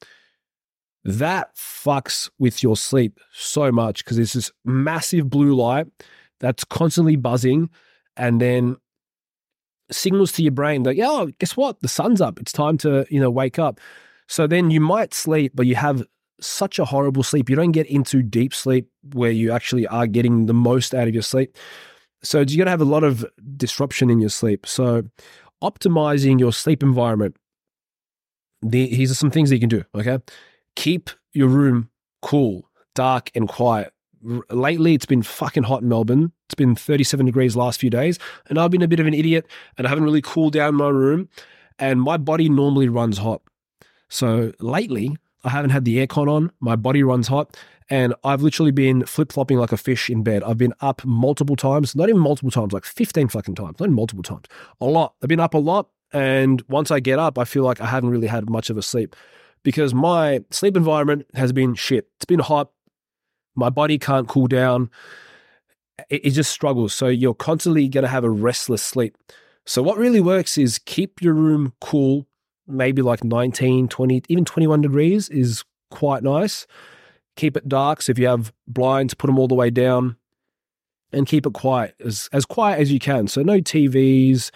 that 1.06 1.56
fucks 1.56 2.32
with 2.40 2.64
your 2.64 2.76
sleep 2.76 3.20
so 3.32 3.72
much 3.72 4.04
because 4.04 4.18
there's 4.18 4.34
this 4.34 4.52
massive 4.66 5.30
blue 5.30 5.56
light 5.56 5.86
that's 6.40 6.64
constantly 6.64 7.16
buzzing 7.16 7.70
and 8.18 8.42
then 8.42 8.76
signals 9.92 10.32
to 10.34 10.42
your 10.42 10.52
brain 10.52 10.82
that, 10.84 10.96
yeah, 10.96 11.08
oh, 11.08 11.28
guess 11.40 11.56
what? 11.56 11.80
The 11.82 11.88
sun's 11.88 12.22
up. 12.22 12.40
It's 12.40 12.52
time 12.52 12.80
to, 12.80 13.06
you 13.12 13.20
know, 13.20 13.30
wake 13.30 13.60
up. 13.60 13.80
So 14.28 14.48
then 14.48 14.72
you 14.72 14.82
might 14.82 15.14
sleep, 15.14 15.52
but 15.54 15.68
you 15.68 15.76
have 15.76 16.04
such 16.42 16.80
a 16.80 16.86
horrible 16.86 17.22
sleep. 17.22 17.52
You 17.52 17.56
don't 17.56 17.72
get 17.72 17.86
into 17.86 18.24
deep 18.24 18.52
sleep 18.52 18.90
where 19.14 19.32
you 19.32 19.52
actually 19.52 19.86
are 19.86 20.08
getting 20.08 20.48
the 20.48 20.56
most 20.56 20.96
out 20.96 21.08
of 21.08 21.14
your 21.14 21.24
sleep. 21.24 21.56
So 22.24 22.40
you're 22.40 22.58
going 22.58 22.66
to 22.66 22.72
have 22.72 22.82
a 22.82 22.86
lot 22.86 23.04
of 23.04 23.24
disruption 23.56 24.10
in 24.10 24.20
your 24.20 24.32
sleep. 24.32 24.66
So 24.66 25.04
optimizing 25.64 26.40
your 26.40 26.52
sleep 26.52 26.82
environment, 26.82 27.38
the, 28.64 29.04
are 29.04 29.14
some 29.14 29.30
things 29.30 29.52
that 29.52 29.58
you 29.58 29.60
can 29.60 29.70
do. 29.70 29.84
Okay 29.94 30.18
keep 30.76 31.10
your 31.34 31.48
room 31.48 31.90
cool, 32.22 32.70
dark, 32.94 33.32
and 33.36 33.48
quiet. 33.48 33.92
lately 34.50 34.96
it's 34.96 35.06
been 35.06 35.22
fucking 35.22 35.64
hot 35.64 35.82
in 35.82 35.90
Melbourne. 35.90 36.32
It's 36.48 36.56
been 36.56 36.76
37 36.76 37.26
degrees 37.26 37.56
last 37.56 37.80
few 37.80 37.90
days, 37.90 38.18
and 38.48 38.60
I've 38.60 38.72
been 38.72 38.82
a 38.82 38.88
bit 38.88 39.00
of 39.00 39.08
an 39.08 39.14
idiot 39.14 39.48
and 39.78 39.86
I 39.86 39.90
haven't 39.90 40.04
really 40.04 40.22
cooled 40.22 40.54
down 40.54 40.76
my 40.76 40.90
room. 40.90 41.30
And 41.78 42.02
my 42.02 42.18
body 42.18 42.50
normally 42.50 42.88
runs 42.88 43.18
hot. 43.18 43.42
So 44.08 44.54
lately, 44.60 45.18
I 45.44 45.50
haven't 45.50 45.72
had 45.72 45.84
the 45.86 46.06
aircon 46.06 46.30
on. 46.30 46.52
My 46.60 46.76
body 46.76 47.04
runs 47.04 47.28
hot, 47.28 47.58
and 47.90 48.16
I've 48.24 48.42
literally 48.42 48.72
been 48.72 49.06
flip 49.06 49.32
flopping 49.32 49.58
like 49.58 49.72
a 49.72 49.78
fish 49.78 50.10
in 50.10 50.24
bed. 50.24 50.42
I've 50.44 50.58
been 50.58 50.74
up 50.80 51.04
multiple 51.04 51.56
times, 51.56 51.96
not 51.96 52.10
even 52.10 52.22
multiple 52.22 52.52
times, 52.52 52.72
like 52.72 52.86
15 52.86 53.28
fucking 53.28 53.56
times, 53.56 53.80
not 53.80 53.90
multiple 53.90 54.24
times, 54.24 54.46
a 54.80 54.86
lot. 54.86 55.16
I've 55.22 55.30
been 55.30 55.40
up 55.40 55.54
a 55.54 55.60
lot. 55.60 55.90
And 56.14 56.64
once 56.70 56.92
I 56.92 57.02
get 57.02 57.20
up, 57.20 57.38
I 57.38 57.44
feel 57.44 57.64
like 57.64 57.82
I 57.82 57.88
haven't 57.88 58.10
really 58.10 58.28
had 58.28 58.50
much 58.50 58.70
of 58.70 58.78
a 58.78 58.82
sleep 58.82 59.16
because 59.66 59.96
my 59.96 60.46
sleep 60.52 60.78
environment 60.78 61.26
has 61.34 61.52
been 61.52 61.74
shit. 61.74 62.08
It's 62.18 62.26
been 62.26 62.40
hot. 62.40 62.70
My 63.56 63.72
body 63.72 63.98
can't 63.98 64.28
cool 64.28 64.48
down. 64.48 64.92
It, 66.08 66.28
it 66.28 66.30
just 66.32 66.52
struggles. 66.52 66.94
So 66.94 67.08
you're 67.08 67.34
constantly 67.34 67.90
going 67.90 68.04
to 68.04 68.08
have 68.08 68.24
a 68.24 68.30
restless 68.30 68.84
sleep. 68.84 69.18
So 69.66 69.82
what 69.82 69.98
really 69.98 70.22
works 70.22 70.58
is 70.60 70.78
keep 70.78 71.20
your 71.20 71.34
room 71.34 71.74
cool, 71.82 72.28
maybe 72.68 73.02
like 73.02 73.24
19, 73.24 73.88
20, 73.88 74.22
even 74.30 74.46
21 74.46 74.82
degrees 74.82 75.30
is 75.30 75.66
quite 75.90 76.22
nice. 76.22 76.68
Keep 77.36 77.58
it 77.58 77.68
dark. 77.68 78.04
So 78.04 78.12
if 78.12 78.20
you 78.20 78.28
have 78.28 78.54
blinds, 78.68 79.16
put 79.16 79.28
them 79.28 79.40
all 79.40 79.48
the 79.48 79.56
way 79.56 79.72
down 79.72 80.16
and 81.12 81.26
keep 81.26 81.48
it 81.48 81.54
quiet, 81.54 81.96
as, 82.06 82.30
as 82.32 82.46
quiet 82.46 82.80
as 82.80 82.92
you 82.92 83.00
can. 83.00 83.28
So 83.28 83.42
no 83.42 83.60
TVs. 83.60 84.52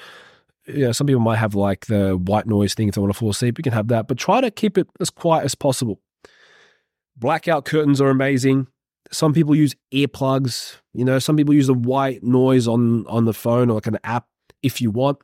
You 0.69 0.85
know, 0.85 0.91
some 0.91 1.07
people 1.07 1.21
might 1.21 1.37
have 1.37 1.55
like 1.55 1.87
the 1.87 2.15
white 2.17 2.47
noise 2.47 2.73
thing 2.73 2.87
if 2.87 2.95
they 2.95 3.01
want 3.01 3.13
to 3.13 3.19
fall 3.19 3.29
asleep. 3.29 3.57
You 3.57 3.63
can 3.63 3.73
have 3.73 3.87
that, 3.89 4.07
but 4.07 4.17
try 4.17 4.41
to 4.41 4.51
keep 4.51 4.77
it 4.77 4.87
as 4.99 5.09
quiet 5.09 5.45
as 5.45 5.55
possible. 5.55 5.99
Blackout 7.17 7.65
curtains 7.65 7.99
are 7.99 8.09
amazing. 8.09 8.67
Some 9.11 9.33
people 9.33 9.55
use 9.55 9.75
earplugs. 9.93 10.77
You 10.93 11.03
know, 11.05 11.19
some 11.19 11.35
people 11.35 11.53
use 11.53 11.67
the 11.67 11.73
white 11.73 12.23
noise 12.23 12.67
on 12.67 13.05
on 13.07 13.25
the 13.25 13.33
phone 13.33 13.69
or 13.69 13.75
like 13.75 13.87
an 13.87 13.99
app 14.03 14.27
if 14.61 14.79
you 14.81 14.91
want. 14.91 15.19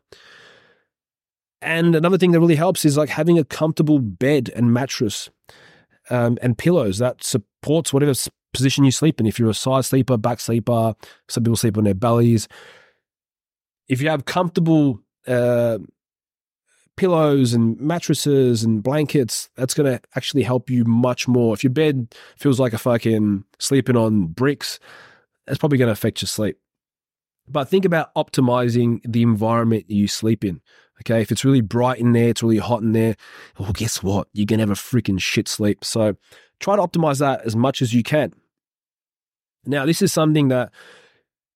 And 1.62 1.96
another 1.96 2.18
thing 2.18 2.32
that 2.32 2.40
really 2.40 2.56
helps 2.56 2.86
is 2.86 2.98
like 2.98 3.10
having 3.10 3.40
a 3.40 3.44
comfortable 3.44 4.00
bed 4.00 4.52
and 4.56 4.74
mattress 4.74 5.30
um, 6.10 6.38
and 6.42 6.58
pillows 6.58 7.00
that 7.00 7.24
supports 7.24 7.92
whatever 7.92 8.14
position 8.54 8.84
you 8.84 8.92
sleep 8.92 9.20
in. 9.20 9.26
If 9.26 9.40
you're 9.40 9.50
a 9.50 9.54
side 9.54 9.86
sleeper, 9.86 10.18
back 10.18 10.40
sleeper, 10.40 10.96
some 11.28 11.44
people 11.44 11.56
sleep 11.56 11.78
on 11.78 11.84
their 11.84 11.94
bellies. 11.94 12.48
If 13.88 14.02
you 14.02 14.10
have 14.10 14.26
comfortable 14.26 15.02
uh, 15.28 15.80
pillows 16.98 17.54
and 17.54 17.80
mattresses 17.80 18.64
and 18.64 18.82
blankets, 18.82 19.50
that's 19.56 19.74
going 19.74 19.92
to 19.92 20.02
actually 20.16 20.44
help 20.44 20.70
you 20.70 20.86
much 20.86 21.28
more. 21.28 21.54
If 21.54 21.64
your 21.64 21.74
bed 21.74 22.16
feels 22.38 22.60
like 22.60 22.74
a 22.74 22.78
fucking 22.78 23.44
sleeping 23.60 23.98
on 23.98 24.28
bricks, 24.28 24.80
that's 25.46 25.60
probably 25.60 25.78
going 25.78 25.88
to 25.88 25.94
affect 25.94 26.22
your 26.22 26.28
sleep. 26.28 26.58
But 27.48 27.70
think 27.70 27.86
about 27.86 28.14
optimizing 28.16 29.02
the 29.06 29.22
environment 29.22 29.86
you 29.90 30.08
sleep 30.08 30.44
in. 30.44 30.62
Okay. 31.02 31.22
If 31.22 31.32
it's 31.32 31.44
really 31.44 31.62
bright 31.62 32.00
in 32.00 32.14
there, 32.14 32.30
it's 32.30 32.42
really 32.42 32.58
hot 32.58 32.82
in 32.82 32.94
there, 32.94 33.16
well, 33.60 33.74
guess 33.74 34.02
what? 34.02 34.28
You're 34.34 34.46
going 34.46 34.60
to 34.60 34.64
have 34.64 34.72
a 34.72 34.74
freaking 34.74 35.20
shit 35.20 35.48
sleep. 35.48 35.84
So 35.84 36.16
try 36.60 36.78
to 36.78 36.82
optimize 36.82 37.20
that 37.20 37.42
as 37.46 37.56
much 37.56 37.82
as 37.82 37.94
you 37.94 38.02
can. 38.02 38.34
Now, 39.66 39.86
this 39.86 40.02
is 40.02 40.14
something 40.14 40.48
that 40.48 40.72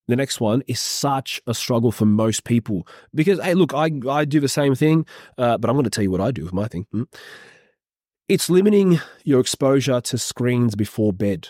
the 0.10 0.16
next 0.16 0.42
one 0.42 0.63
is 0.68 0.80
such 0.80 1.42
a 1.48 1.54
struggle 1.54 1.92
for 1.92 2.06
most 2.06 2.44
people 2.44 2.88
because, 3.13 3.39
hey, 3.39 3.54
look, 3.54 3.74
I, 3.74 3.92
I 4.10 4.25
do 4.25 4.39
the 4.39 4.50
same 4.50 4.75
thing, 4.75 5.06
uh, 5.38 5.58
but 5.58 5.70
I'm 5.70 5.75
going 5.75 5.84
to 5.86 5.89
tell 5.89 6.04
you 6.04 6.12
what 6.12 6.22
I 6.22 6.32
do 6.32 6.44
with 6.44 6.54
my 6.54 6.68
thing. 6.68 6.86
Hmm? 6.92 7.04
It's 8.28 8.50
limiting 8.50 9.00
your 9.24 9.39
exposure 9.39 10.01
to 10.01 10.18
screens 10.18 10.75
before 10.75 11.13
bed. 11.13 11.50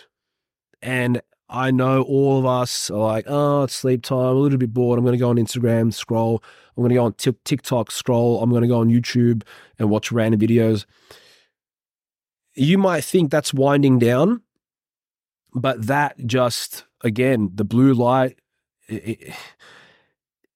And 0.80 1.20
I 1.48 1.70
know 1.70 2.02
all 2.02 2.38
of 2.38 2.46
us 2.46 2.90
are 2.90 2.98
like, 2.98 3.24
oh, 3.28 3.64
it's 3.64 3.74
sleep 3.74 4.02
time, 4.02 4.18
a 4.18 4.32
little 4.32 4.56
bit 4.56 4.72
bored. 4.72 4.98
I'm 4.98 5.04
going 5.04 5.12
to 5.12 5.18
go 5.18 5.30
on 5.30 5.36
Instagram, 5.36 5.92
scroll. 5.92 6.42
I'm 6.76 6.82
going 6.82 6.90
to 6.90 6.94
go 6.94 7.04
on 7.04 7.36
TikTok, 7.44 7.90
scroll. 7.90 8.42
I'm 8.42 8.50
going 8.50 8.62
to 8.62 8.68
go 8.68 8.80
on 8.80 8.88
YouTube 8.88 9.42
and 9.78 9.90
watch 9.90 10.10
random 10.10 10.40
videos. 10.40 10.86
You 12.54 12.78
might 12.78 13.04
think 13.04 13.30
that's 13.30 13.52
winding 13.52 13.98
down, 13.98 14.42
but 15.52 15.86
that 15.86 16.16
just, 16.24 16.84
again, 17.02 17.50
the 17.54 17.64
blue 17.64 17.92
light, 17.92 18.38
it, 18.90 19.34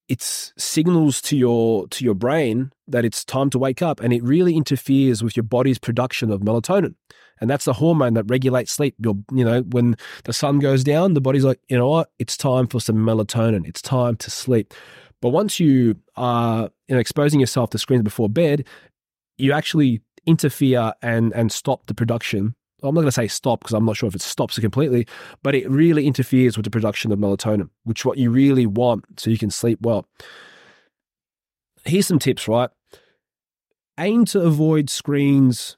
it's 0.09 0.53
signals 0.59 1.21
to 1.23 1.37
your 1.37 1.89
to 1.89 2.05
your 2.05 2.15
brain 2.15 2.71
that 2.89 3.05
it's 3.05 3.25
time 3.25 3.51
to 3.51 3.59
wake 3.59 3.81
up 3.81 4.01
and 4.01 4.13
it 4.13 4.23
really 4.23 4.55
interferes 4.57 5.23
with 5.23 5.37
your 5.37 5.45
body's 5.45 5.79
production 5.79 6.31
of 6.31 6.41
melatonin. 6.41 6.95
And 7.41 7.51
that's 7.51 7.65
the 7.65 7.73
hormone 7.73 8.15
that 8.15 8.25
regulates 8.29 8.73
sleep. 8.73 8.95
Your 8.99 9.17
you 9.33 9.45
know 9.45 9.63
when 9.63 9.97
the 10.25 10.33
sun 10.33 10.59
goes 10.59 10.85
down 10.85 11.15
the 11.15 11.21
body's 11.21 11.45
like 11.45 11.61
you 11.69 11.79
know 11.79 11.89
what? 11.89 12.11
It's 12.19 12.37
time 12.37 12.67
for 12.67 12.81
some 12.81 12.97
melatonin. 12.97 13.67
It's 13.67 13.83
time 13.83 14.17
to 14.17 14.31
sleep. 14.31 14.75
But 15.23 15.31
once 15.31 15.59
you 15.59 15.97
are 16.17 16.71
you 16.89 16.95
know, 16.95 17.01
exposing 17.01 17.41
yourself 17.41 17.71
to 17.71 17.79
screens 17.79 18.03
before 18.03 18.29
bed 18.29 18.67
you 19.39 19.53
actually 19.53 20.01
interfere 20.27 20.93
and 21.03 21.33
and 21.35 21.51
stop 21.51 21.87
the 21.87 21.95
production 21.95 22.55
I'm 22.89 22.95
not 22.95 23.03
going 23.03 23.09
to 23.09 23.13
say 23.13 23.29
stop 23.29 23.61
because 23.61 23.75
I'm 23.75 23.85
not 23.85 23.97
sure 23.97 24.07
if 24.07 24.15
it 24.15 24.23
stops 24.23 24.59
it 24.59 24.61
completely, 24.61 25.07
but 25.43 25.55
it 25.55 25.69
really 25.71 26.07
interferes 26.07 26.57
with 26.57 26.65
the 26.65 26.71
production 26.71 27.13
of 27.13 27.19
melatonin, 27.19 27.71
which 27.85 28.05
what 28.05 28.19
you 28.19 28.31
really 28.31 28.67
want 28.67 29.05
so 29.19 29.31
you 29.31 29.39
can 29.39 29.51
sleep 29.51 29.79
well. 29.83 30.07
Here's 31.85 32.07
some 32.07 32.19
tips, 32.19 32.49
right? 32.49 32.71
Aim 33.99 34.25
to 34.27 34.41
avoid 34.41 34.91
screens 34.91 35.77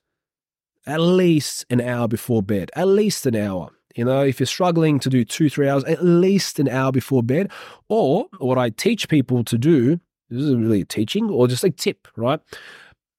at 0.87 1.01
least 1.01 1.67
an 1.69 1.81
hour 1.81 2.07
before 2.07 2.43
bed, 2.43 2.71
at 2.77 2.87
least 2.87 3.27
an 3.27 3.35
hour. 3.35 3.71
You 3.97 4.05
know, 4.05 4.23
if 4.23 4.39
you're 4.39 4.47
struggling 4.47 4.99
to 5.01 5.09
do 5.09 5.25
two, 5.25 5.49
three 5.49 5.69
hours, 5.69 5.83
at 5.85 6.05
least 6.05 6.61
an 6.61 6.69
hour 6.69 6.93
before 6.93 7.23
bed. 7.23 7.51
Or 7.89 8.27
what 8.39 8.59
I 8.59 8.71
teach 8.71 9.09
people 9.09 9.43
to 9.45 9.57
do, 9.57 9.99
this 10.29 10.43
is 10.43 10.55
really 10.55 10.85
teaching 10.85 11.31
or 11.31 11.49
just 11.49 11.65
a 11.65 11.71
tip, 11.71 12.07
right? 12.15 12.41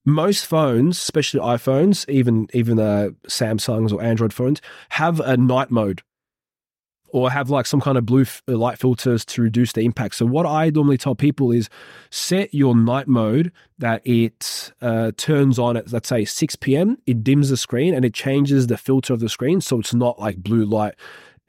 Most 0.08 0.46
phones, 0.46 0.98
especially 0.98 1.42
iPhones, 1.42 2.10
even 2.10 2.48
even 2.54 2.80
uh, 2.80 3.10
Samsungs 3.28 3.92
or 3.92 4.02
Android 4.02 4.34
phones, 4.34 4.62
have 4.90 5.20
a 5.20 5.36
night 5.36 5.70
mode 5.70 6.02
or 7.10 7.30
have 7.30 7.50
like 7.50 7.66
some 7.66 7.82
kind 7.82 7.98
of 7.98 8.06
blue 8.06 8.22
f- 8.22 8.42
light 8.48 8.78
filters 8.80 9.26
to 9.26 9.42
reduce 9.42 9.74
the 9.74 9.82
impact. 9.82 10.16
So 10.16 10.26
what 10.26 10.46
I 10.46 10.70
normally 10.70 10.98
tell 10.98 11.14
people 11.14 11.52
is 11.52 11.70
set 12.10 12.54
your 12.54 12.76
night 12.76 13.08
mode 13.08 13.52
that 13.80 14.02
it 14.06 14.72
uh, 14.82 15.12
turns 15.18 15.60
on 15.60 15.76
at 15.76 15.92
let's 15.92 16.08
say 16.08 16.24
6 16.24 16.56
p.m. 16.56 16.98
It 17.06 17.24
dims 17.24 17.50
the 17.50 17.58
screen 17.58 17.94
and 17.94 18.06
it 18.06 18.14
changes 18.14 18.68
the 18.68 18.78
filter 18.78 19.14
of 19.14 19.20
the 19.20 19.30
screen 19.30 19.60
so 19.60 19.80
it's 19.80 19.94
not 19.94 20.20
like 20.20 20.38
blue 20.38 20.64
light 20.64 20.96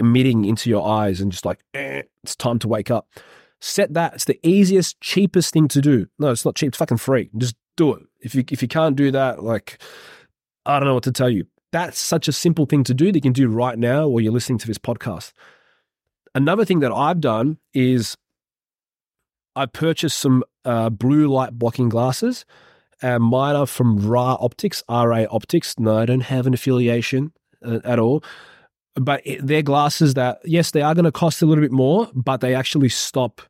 emitting 0.00 0.45
into 0.45 0.69
your 0.69 0.87
eyes 0.87 1.21
and 1.21 1.31
just 1.31 1.45
like 1.45 1.61
eh, 1.75 2.03
it's 2.25 2.35
time 2.35 2.59
to 2.59 2.69
wake 2.69 2.91
up. 2.91 3.09
Set 3.61 3.95
that. 3.95 4.15
It's 4.15 4.25
the 4.25 4.38
easiest, 4.43 5.00
cheapest 5.00 5.53
thing 5.53 5.69
to 5.69 5.81
do. 5.81 6.07
No, 6.19 6.31
it's 6.31 6.45
not 6.45 6.57
cheap. 6.57 6.69
It's 6.69 6.79
fucking 6.79 6.99
free. 6.99 7.31
Just 7.37 7.57
do 7.78 7.94
it. 7.94 8.02
If 8.20 8.35
you 8.35 8.44
if 8.50 8.61
you 8.61 8.68
can't 8.68 8.94
do 8.94 9.11
that, 9.11 9.42
like 9.42 9.80
I 10.66 10.78
don't 10.78 10.87
know 10.87 10.94
what 10.94 11.04
to 11.04 11.12
tell 11.12 11.30
you. 11.30 11.47
That's 11.73 11.99
such 11.99 12.28
a 12.28 12.32
simple 12.32 12.66
thing 12.66 12.85
to 12.85 12.94
do 12.94 13.06
that 13.06 13.14
you 13.14 13.23
can 13.23 13.32
do 13.32 13.49
right 13.49 13.78
now 13.78 14.06
while 14.08 14.20
you're 14.20 14.32
listening 14.32 14.58
to 14.58 14.66
this 14.66 14.78
podcast. 14.78 15.32
Another 16.35 16.64
thing 16.64 16.80
that 16.80 16.92
I've 16.92 17.20
done 17.20 17.58
is 17.73 18.16
I 19.56 19.66
purchased 19.66 20.18
some 20.18 20.44
uh, 20.64 20.88
blue 20.90 21.26
light 21.26 21.58
blocking 21.58 21.88
glasses. 21.88 22.44
And 23.00 23.23
mine 23.23 23.54
are 23.54 23.66
from 23.66 23.99
Ra 23.99 24.37
Optics, 24.40 24.82
Ra 24.88 25.26
Optics. 25.30 25.78
No, 25.78 25.99
I 25.99 26.06
don't 26.06 26.20
have 26.20 26.47
an 26.47 26.54
affiliation 26.54 27.32
uh, 27.64 27.78
at 27.85 27.99
all. 27.99 28.25
But 28.94 29.23
they're 29.40 29.62
glasses 29.62 30.14
that, 30.14 30.38
yes, 30.44 30.73
they 30.73 30.82
are 30.82 30.94
going 30.94 31.04
to 31.04 31.12
cost 31.12 31.42
a 31.42 31.47
little 31.47 31.62
bit 31.62 31.73
more, 31.73 32.11
but 32.14 32.40
they 32.40 32.54
actually 32.54 32.88
stop 32.88 33.40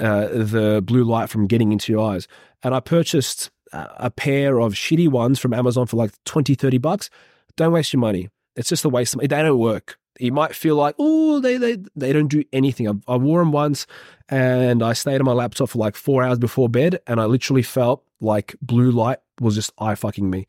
uh, 0.00 0.28
the 0.28 0.82
blue 0.84 1.04
light 1.04 1.28
from 1.28 1.46
getting 1.46 1.72
into 1.72 1.92
your 1.92 2.10
eyes. 2.10 2.26
And 2.62 2.74
I 2.74 2.80
purchased 2.80 3.50
a 3.72 4.10
pair 4.10 4.60
of 4.60 4.74
shitty 4.74 5.08
ones 5.08 5.38
from 5.38 5.54
Amazon 5.54 5.86
for 5.86 5.96
like 5.96 6.12
20, 6.24 6.54
30 6.54 6.78
bucks. 6.78 7.10
Don't 7.56 7.72
waste 7.72 7.92
your 7.92 8.00
money. 8.00 8.28
It's 8.56 8.68
just 8.68 8.84
a 8.84 8.88
waste 8.88 9.14
of 9.14 9.18
money. 9.18 9.28
They 9.28 9.42
don't 9.42 9.58
work. 9.58 9.98
You 10.18 10.32
might 10.32 10.54
feel 10.54 10.74
like, 10.74 10.96
oh, 10.98 11.40
they, 11.40 11.56
they, 11.56 11.78
they 11.94 12.12
don't 12.12 12.28
do 12.28 12.44
anything. 12.52 12.88
I, 12.88 12.92
I 13.12 13.16
wore 13.16 13.38
them 13.38 13.52
once 13.52 13.86
and 14.28 14.82
I 14.82 14.92
stayed 14.92 15.20
on 15.20 15.24
my 15.24 15.32
laptop 15.32 15.70
for 15.70 15.78
like 15.78 15.96
four 15.96 16.22
hours 16.22 16.38
before 16.38 16.68
bed 16.68 17.00
and 17.06 17.20
I 17.20 17.24
literally 17.24 17.62
felt 17.62 18.04
like 18.20 18.56
blue 18.60 18.90
light 18.90 19.18
was 19.40 19.54
just 19.54 19.72
eye 19.78 19.94
fucking 19.94 20.28
me 20.28 20.46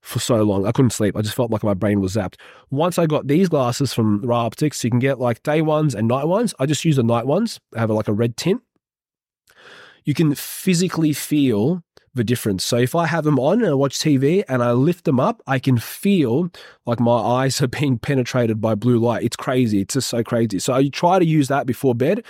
for 0.00 0.18
so 0.18 0.42
long. 0.42 0.66
I 0.66 0.72
couldn't 0.72 0.90
sleep. 0.90 1.16
I 1.16 1.22
just 1.22 1.34
felt 1.34 1.50
like 1.50 1.64
my 1.64 1.74
brain 1.74 2.00
was 2.00 2.14
zapped. 2.14 2.34
Once 2.70 2.98
I 2.98 3.06
got 3.06 3.26
these 3.26 3.48
glasses 3.48 3.92
from 3.94 4.20
Ra 4.22 4.44
Optics, 4.44 4.84
you 4.84 4.90
can 4.90 4.98
get 4.98 5.18
like 5.18 5.42
day 5.42 5.62
ones 5.62 5.94
and 5.94 6.08
night 6.08 6.26
ones. 6.26 6.54
I 6.58 6.66
just 6.66 6.84
use 6.84 6.96
the 6.96 7.02
night 7.02 7.26
ones. 7.26 7.58
I 7.74 7.80
have 7.80 7.90
like 7.90 8.08
a 8.08 8.12
red 8.12 8.36
tint 8.36 8.62
you 10.06 10.14
can 10.14 10.34
physically 10.34 11.12
feel 11.12 11.82
the 12.14 12.24
difference. 12.24 12.64
So 12.64 12.78
if 12.78 12.94
I 12.94 13.06
have 13.06 13.24
them 13.24 13.38
on 13.38 13.60
and 13.60 13.70
I 13.70 13.74
watch 13.74 13.98
TV 13.98 14.42
and 14.48 14.62
I 14.62 14.72
lift 14.72 15.04
them 15.04 15.20
up, 15.20 15.42
I 15.46 15.58
can 15.58 15.76
feel 15.76 16.50
like 16.86 16.98
my 16.98 17.18
eyes 17.18 17.60
are 17.62 17.68
being 17.68 17.98
penetrated 17.98 18.60
by 18.60 18.74
blue 18.74 18.98
light. 18.98 19.22
It's 19.22 19.36
crazy. 19.36 19.82
It's 19.82 19.94
just 19.94 20.08
so 20.08 20.24
crazy. 20.24 20.58
So 20.58 20.72
I 20.72 20.88
try 20.88 21.18
to 21.18 21.26
use 21.26 21.48
that 21.48 21.66
before 21.66 21.94
bed. 21.94 22.24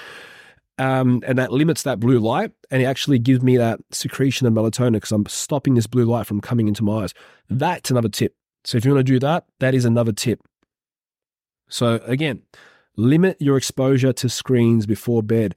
Um, 0.79 1.23
and 1.27 1.39
that 1.39 1.53
limits 1.53 1.85
that 1.85 2.01
blue 2.01 2.19
light 2.19 2.53
and 2.71 2.83
it 2.83 2.85
actually 2.85 3.19
gives 3.19 3.43
me 3.43 3.57
that 3.57 3.81
secretion 3.93 4.47
of 4.47 4.53
melatonin 4.53 4.93
because 4.93 5.13
I'm 5.13 5.25
stopping 5.25 5.73
this 5.73 5.87
blue 5.87 6.05
light 6.05 6.27
from 6.27 6.43
coming 6.43 6.69
into 6.69 6.85
my 6.85 7.05
eyes. 7.05 7.15
That's 7.49 7.91
another 7.91 8.11
tip. 8.11 8.35
So 8.65 8.77
if 8.77 8.85
you 8.85 8.93
want 8.93 9.07
to 9.07 9.13
do 9.13 9.19
that, 9.21 9.47
that 9.61 9.75
is 9.75 9.87
another 9.87 10.13
tip. 10.13 10.41
So 11.69 12.01
again, 12.05 12.43
limit 12.97 13.41
your 13.41 13.57
exposure 13.57 14.13
to 14.13 14.29
screens 14.29 14.85
before 14.85 15.23
bed. 15.23 15.55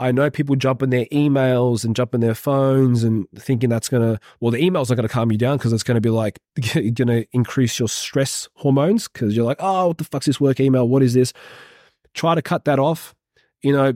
I 0.00 0.12
know 0.12 0.30
people 0.30 0.54
jump 0.54 0.82
in 0.82 0.90
their 0.90 1.06
emails 1.06 1.84
and 1.84 1.96
jump 1.96 2.14
in 2.14 2.20
their 2.20 2.34
phones 2.34 3.02
and 3.02 3.26
thinking 3.34 3.68
that's 3.68 3.88
going 3.88 4.02
to, 4.02 4.20
well, 4.38 4.52
the 4.52 4.62
email's 4.62 4.90
not 4.90 4.94
going 4.94 5.08
to 5.08 5.12
calm 5.12 5.32
you 5.32 5.38
down 5.38 5.56
because 5.56 5.72
it's 5.72 5.82
going 5.82 5.96
to 5.96 6.00
be 6.00 6.10
like, 6.10 6.38
going 6.72 6.94
to 6.94 7.26
increase 7.32 7.78
your 7.80 7.88
stress 7.88 8.48
hormones 8.54 9.08
because 9.08 9.36
you're 9.36 9.44
like, 9.44 9.56
oh, 9.58 9.88
what 9.88 9.98
the 9.98 10.04
fuck's 10.04 10.26
this 10.26 10.40
work 10.40 10.60
email? 10.60 10.88
What 10.88 11.02
is 11.02 11.14
this? 11.14 11.32
Try 12.14 12.36
to 12.36 12.42
cut 12.42 12.64
that 12.66 12.78
off. 12.78 13.14
You 13.62 13.72
know, 13.72 13.94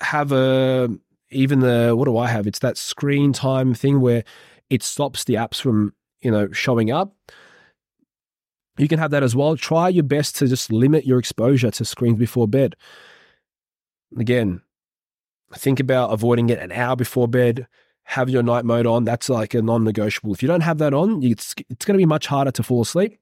have 0.00 0.32
a, 0.32 0.88
even 1.30 1.60
the, 1.60 1.94
what 1.96 2.06
do 2.06 2.16
I 2.18 2.26
have? 2.26 2.48
It's 2.48 2.58
that 2.58 2.76
screen 2.76 3.32
time 3.32 3.72
thing 3.72 4.00
where 4.00 4.24
it 4.68 4.82
stops 4.82 5.22
the 5.22 5.34
apps 5.34 5.60
from, 5.60 5.94
you 6.22 6.30
know, 6.30 6.50
showing 6.50 6.90
up. 6.90 7.14
You 8.78 8.88
can 8.88 8.98
have 8.98 9.12
that 9.12 9.22
as 9.22 9.36
well. 9.36 9.56
Try 9.56 9.90
your 9.90 10.02
best 10.02 10.34
to 10.36 10.48
just 10.48 10.72
limit 10.72 11.06
your 11.06 11.20
exposure 11.20 11.70
to 11.70 11.84
screens 11.84 12.18
before 12.18 12.48
bed. 12.48 12.74
Again, 14.18 14.62
think 15.56 15.80
about 15.80 16.12
avoiding 16.12 16.50
it 16.50 16.58
an 16.58 16.72
hour 16.72 16.96
before 16.96 17.28
bed. 17.28 17.66
Have 18.08 18.28
your 18.28 18.42
night 18.42 18.64
mode 18.64 18.86
on. 18.86 19.04
That's 19.04 19.30
like 19.30 19.54
a 19.54 19.62
non 19.62 19.82
negotiable. 19.84 20.34
If 20.34 20.42
you 20.42 20.48
don't 20.48 20.60
have 20.60 20.78
that 20.78 20.92
on, 20.92 21.22
it's, 21.22 21.54
it's 21.70 21.84
going 21.86 21.94
to 21.94 22.02
be 22.02 22.06
much 22.06 22.26
harder 22.26 22.50
to 22.52 22.62
fall 22.62 22.82
asleep. 22.82 23.18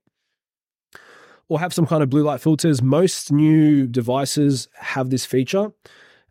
Or 1.48 1.60
have 1.60 1.72
some 1.72 1.86
kind 1.86 2.02
of 2.02 2.10
blue 2.10 2.22
light 2.24 2.40
filters. 2.40 2.82
Most 2.82 3.30
new 3.30 3.86
devices 3.86 4.68
have 4.74 5.10
this 5.10 5.24
feature. 5.24 5.70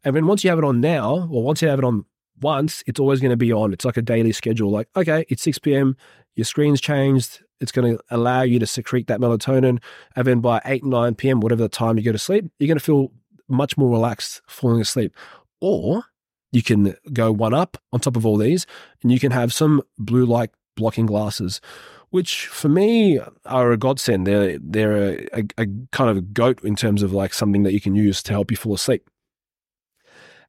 And 0.03 0.15
then 0.15 0.25
once 0.25 0.43
you 0.43 0.49
have 0.49 0.59
it 0.59 0.65
on 0.65 0.81
now, 0.81 1.29
or 1.31 1.43
once 1.43 1.61
you 1.61 1.67
have 1.67 1.79
it 1.79 1.85
on 1.85 2.05
once, 2.41 2.83
it's 2.87 2.99
always 2.99 3.19
going 3.19 3.29
to 3.29 3.37
be 3.37 3.53
on. 3.53 3.71
It's 3.71 3.85
like 3.85 3.97
a 3.97 4.01
daily 4.01 4.31
schedule. 4.31 4.71
Like, 4.71 4.89
okay, 4.95 5.25
it's 5.29 5.43
6 5.43 5.59
p.m., 5.59 5.95
your 6.35 6.45
screen's 6.45 6.81
changed. 6.81 7.43
It's 7.59 7.71
going 7.71 7.95
to 7.95 8.03
allow 8.09 8.41
you 8.41 8.57
to 8.59 8.65
secrete 8.65 9.07
that 9.07 9.19
melatonin. 9.19 9.79
And 10.15 10.27
then 10.27 10.39
by 10.39 10.61
8, 10.65 10.83
9 10.83 11.15
p.m., 11.15 11.39
whatever 11.39 11.61
the 11.61 11.69
time 11.69 11.97
you 11.97 12.03
go 12.03 12.11
to 12.11 12.17
sleep, 12.17 12.45
you're 12.57 12.67
going 12.67 12.79
to 12.79 12.83
feel 12.83 13.11
much 13.47 13.77
more 13.77 13.89
relaxed 13.89 14.41
falling 14.47 14.81
asleep. 14.81 15.13
Or 15.61 16.03
you 16.51 16.61
can 16.61 16.95
go 17.13 17.31
one 17.31 17.53
up 17.53 17.77
on 17.93 17.99
top 17.99 18.17
of 18.17 18.25
all 18.25 18.37
these 18.37 18.65
and 19.01 19.11
you 19.11 19.19
can 19.19 19.31
have 19.31 19.53
some 19.53 19.81
blue 19.97 20.25
light 20.25 20.49
blocking 20.75 21.05
glasses, 21.05 21.61
which 22.09 22.47
for 22.47 22.67
me 22.67 23.19
are 23.45 23.71
a 23.71 23.77
godsend. 23.77 24.27
They're, 24.27 24.57
they're 24.59 24.97
a, 24.97 25.27
a, 25.33 25.43
a 25.59 25.67
kind 25.91 26.09
of 26.09 26.17
a 26.17 26.21
goat 26.21 26.63
in 26.63 26.75
terms 26.75 27.03
of 27.03 27.13
like 27.13 27.33
something 27.33 27.63
that 27.63 27.73
you 27.73 27.79
can 27.79 27.95
use 27.95 28.21
to 28.23 28.33
help 28.33 28.51
you 28.51 28.57
fall 28.57 28.73
asleep. 28.73 29.07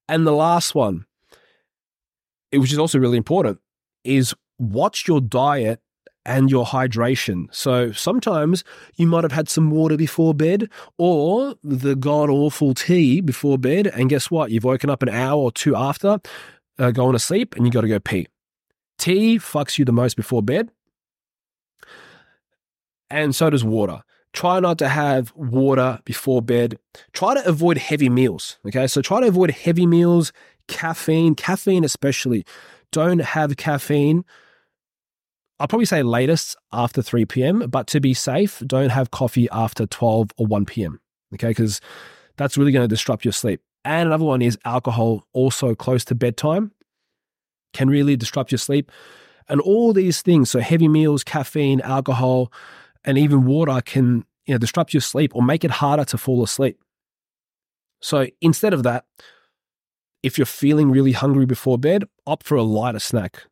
And 0.09 0.27
the 0.27 0.33
last 0.33 0.75
one, 0.75 1.07
which 2.53 2.73
is 2.73 2.79
also 2.79 2.99
really 2.99 3.17
important, 3.17 3.61
is 4.05 4.35
watch 4.59 5.07
your 5.07 5.21
diet 5.21 5.81
and 6.25 6.51
your 6.51 6.65
hydration. 6.65 7.53
So 7.53 7.93
sometimes 7.93 8.65
you 8.97 9.07
might 9.07 9.25
have 9.25 9.33
had 9.33 9.49
some 9.49 9.71
water 9.71 9.97
before 9.97 10.35
bed 10.35 10.71
or 10.99 11.55
the 11.65 11.97
god 11.97 12.31
awful 12.31 12.75
tea 12.75 13.21
before 13.21 13.59
bed. 13.59 13.89
And 13.89 14.09
guess 14.09 14.31
what? 14.31 14.51
You've 14.51 14.65
woken 14.65 14.91
up 14.91 15.03
an 15.03 15.09
hour 15.09 15.41
or 15.41 15.53
two 15.53 15.75
after 15.75 16.21
uh, 16.79 16.91
going 16.91 17.13
to 17.13 17.19
sleep 17.19 17.57
and 17.57 17.67
you 17.67 17.73
got 17.73 17.83
to 17.83 17.89
go 17.89 17.99
pee. 17.99 18.29
Tea 18.99 19.39
fucks 19.39 19.79
you 19.79 19.85
the 19.85 19.93
most 19.93 20.17
before 20.17 20.43
bed. 20.43 20.71
And 23.11 23.35
so 23.35 23.51
does 23.51 23.65
water. 23.65 24.03
Try 24.33 24.61
not 24.61 24.79
to 24.79 24.89
have 24.89 25.33
water 25.35 25.99
before 26.05 26.41
bed. 26.41 26.79
Try 27.13 27.35
to 27.35 27.47
avoid 27.47 27.77
heavy 27.77 28.09
meals. 28.09 28.59
Okay. 28.67 28.87
So 28.87 29.03
try 29.03 29.21
to 29.21 29.27
avoid 29.27 29.51
heavy 29.51 29.87
meals, 29.87 30.33
caffeine, 30.69 31.35
caffeine 31.35 31.85
especially. 31.85 32.47
Don't 32.93 33.21
have 33.21 33.57
caffeine 33.57 34.25
I'll 35.63 35.69
probably 35.69 35.87
say 35.87 36.03
latest 36.03 36.57
after 36.73 37.03
3 37.03 37.25
p.m., 37.27 37.71
but 37.71 37.87
to 37.87 38.01
be 38.01 38.15
safe, 38.15 38.61
don't 38.67 38.89
have 38.89 39.13
coffee 39.13 39.49
after 39.53 39.87
12 39.87 40.33
or 40.37 40.45
1 40.45 40.65
p.m. 40.67 41.01
Okay, 41.35 41.51
because 41.51 41.81
that's 42.37 42.59
really 42.59 42.73
going 42.73 42.83
to 42.83 42.89
disrupt 42.89 43.25
your 43.25 43.31
sleep. 43.31 43.61
And 43.85 44.09
another 44.09 44.25
one 44.25 44.43
is 44.43 44.59
alcohol, 44.65 45.25
also 45.33 45.77
close 45.77 46.05
to 46.07 46.17
bedtime, 46.17 46.73
can 47.73 47.89
really 47.89 48.17
disrupt 48.17 48.51
your 48.51 48.59
sleep. 48.59 48.91
And 49.49 49.61
all 49.61 49.93
these 49.93 50.21
things, 50.21 50.51
so 50.51 50.59
heavy 50.59 50.89
meals, 50.89 51.23
caffeine, 51.23 51.81
alcohol, 51.83 52.53
and 53.05 53.17
even 53.17 53.45
water 53.45 53.81
can 53.83 54.25
you 54.47 54.55
know, 54.55 54.59
disrupt 54.59 54.93
your 54.93 55.01
sleep 55.01 55.31
or 55.33 55.45
make 55.45 55.63
it 55.63 55.71
harder 55.71 56.05
to 56.07 56.19
fall 56.19 56.43
asleep. 56.43 56.81
So 58.01 58.27
instead 58.41 58.75
of 58.75 58.83
that, 58.83 59.05
if 60.25 60.39
you're 60.39 60.45
feeling 60.45 60.91
really 60.91 61.13
hungry 61.13 61.47
before 61.47 61.79
bed, 61.79 62.03
opt 62.27 62.47
for 62.49 62.57
a 62.57 62.65
lighter 62.65 62.99
snack 62.99 63.45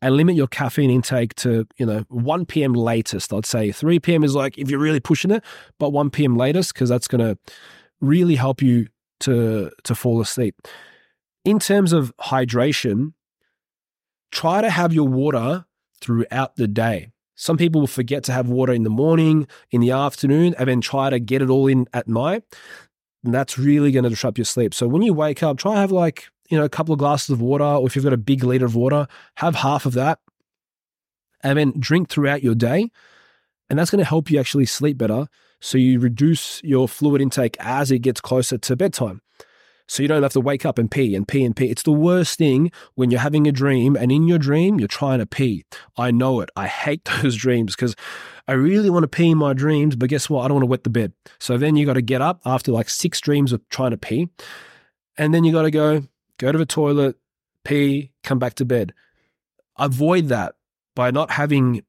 and 0.00 0.16
limit 0.16 0.36
your 0.36 0.46
caffeine 0.46 0.90
intake 0.90 1.34
to, 1.36 1.66
you 1.76 1.86
know, 1.86 2.04
1 2.08 2.46
p.m. 2.46 2.72
latest. 2.72 3.32
I'd 3.32 3.46
say 3.46 3.72
3 3.72 4.00
p.m. 4.00 4.24
is 4.24 4.34
like 4.34 4.58
if 4.58 4.70
you're 4.70 4.80
really 4.80 5.00
pushing 5.00 5.30
it, 5.30 5.42
but 5.78 5.90
1 5.90 6.10
p.m. 6.10 6.36
latest, 6.36 6.74
because 6.74 6.88
that's 6.88 7.08
going 7.08 7.20
to 7.20 7.38
really 8.00 8.34
help 8.34 8.62
you 8.62 8.88
to, 9.20 9.70
to 9.84 9.94
fall 9.94 10.20
asleep. 10.20 10.56
In 11.44 11.58
terms 11.58 11.92
of 11.92 12.12
hydration, 12.20 13.12
try 14.30 14.60
to 14.60 14.70
have 14.70 14.92
your 14.92 15.08
water 15.08 15.64
throughout 16.00 16.56
the 16.56 16.68
day. 16.68 17.10
Some 17.36 17.56
people 17.56 17.80
will 17.80 17.88
forget 17.88 18.22
to 18.24 18.32
have 18.32 18.48
water 18.48 18.72
in 18.72 18.84
the 18.84 18.90
morning, 18.90 19.46
in 19.70 19.80
the 19.80 19.90
afternoon, 19.90 20.54
and 20.58 20.68
then 20.68 20.80
try 20.80 21.10
to 21.10 21.18
get 21.18 21.42
it 21.42 21.50
all 21.50 21.66
in 21.66 21.86
at 21.92 22.06
night. 22.06 22.44
And 23.24 23.34
that's 23.34 23.58
really 23.58 23.90
going 23.90 24.04
to 24.04 24.10
disrupt 24.10 24.38
your 24.38 24.44
sleep. 24.44 24.74
So 24.74 24.86
when 24.86 25.02
you 25.02 25.14
wake 25.14 25.42
up, 25.42 25.58
try 25.58 25.74
to 25.74 25.80
have 25.80 25.90
like 25.90 26.28
you 26.54 26.60
know, 26.60 26.64
a 26.64 26.70
couple 26.70 26.92
of 26.92 26.98
glasses 26.98 27.30
of 27.30 27.40
water, 27.40 27.64
or 27.64 27.86
if 27.86 27.96
you've 27.96 28.04
got 28.04 28.12
a 28.12 28.18
big 28.18 28.44
liter 28.44 28.64
of 28.64 28.76
water, 28.76 29.06
have 29.36 29.56
half 29.56 29.84
of 29.84 29.92
that 29.94 30.20
and 31.44 31.58
then 31.58 31.74
drink 31.78 32.08
throughout 32.08 32.42
your 32.42 32.54
day. 32.54 32.90
And 33.68 33.78
that's 33.78 33.90
going 33.90 34.02
to 34.02 34.08
help 34.08 34.30
you 34.30 34.40
actually 34.40 34.66
sleep 34.66 34.98
better. 34.98 35.26
So 35.60 35.78
you 35.78 36.00
reduce 36.00 36.62
your 36.64 36.88
fluid 36.88 37.20
intake 37.22 37.56
as 37.60 37.90
it 37.90 38.00
gets 38.00 38.20
closer 38.20 38.58
to 38.58 38.76
bedtime. 38.76 39.20
So 39.86 40.02
you 40.02 40.08
don't 40.08 40.22
have 40.22 40.32
to 40.32 40.40
wake 40.40 40.64
up 40.64 40.78
and 40.78 40.90
pee 40.90 41.14
and 41.14 41.28
pee 41.28 41.44
and 41.44 41.54
pee. 41.54 41.70
It's 41.70 41.82
the 41.82 41.92
worst 41.92 42.38
thing 42.38 42.72
when 42.94 43.10
you're 43.10 43.20
having 43.20 43.46
a 43.46 43.52
dream 43.52 43.96
and 43.96 44.10
in 44.10 44.26
your 44.26 44.38
dream 44.38 44.78
you're 44.78 44.88
trying 44.88 45.18
to 45.18 45.26
pee. 45.26 45.64
I 45.98 46.10
know 46.10 46.40
it. 46.40 46.48
I 46.56 46.66
hate 46.66 47.04
those 47.22 47.36
dreams 47.36 47.76
because 47.76 47.94
I 48.48 48.52
really 48.52 48.88
want 48.88 49.04
to 49.04 49.08
pee 49.08 49.30
in 49.30 49.38
my 49.38 49.52
dreams, 49.52 49.96
but 49.96 50.08
guess 50.08 50.30
what? 50.30 50.44
I 50.44 50.48
don't 50.48 50.56
want 50.56 50.62
to 50.64 50.70
wet 50.70 50.84
the 50.84 50.90
bed. 50.90 51.12
So 51.38 51.58
then 51.58 51.76
you 51.76 51.84
got 51.84 51.94
to 51.94 52.02
get 52.02 52.22
up 52.22 52.40
after 52.46 52.72
like 52.72 52.88
six 52.88 53.20
dreams 53.20 53.52
of 53.52 53.66
trying 53.68 53.90
to 53.90 53.98
pee. 53.98 54.28
And 55.18 55.34
then 55.34 55.44
you 55.44 55.52
got 55.52 55.62
to 55.62 55.70
go, 55.70 56.04
go 56.38 56.52
to 56.52 56.58
the 56.58 56.66
toilet, 56.66 57.16
pee, 57.64 58.12
come 58.22 58.38
back 58.38 58.54
to 58.54 58.64
bed. 58.64 58.92
Avoid 59.78 60.28
that 60.28 60.54
by 60.94 61.10
not 61.10 61.30
having 61.30 61.82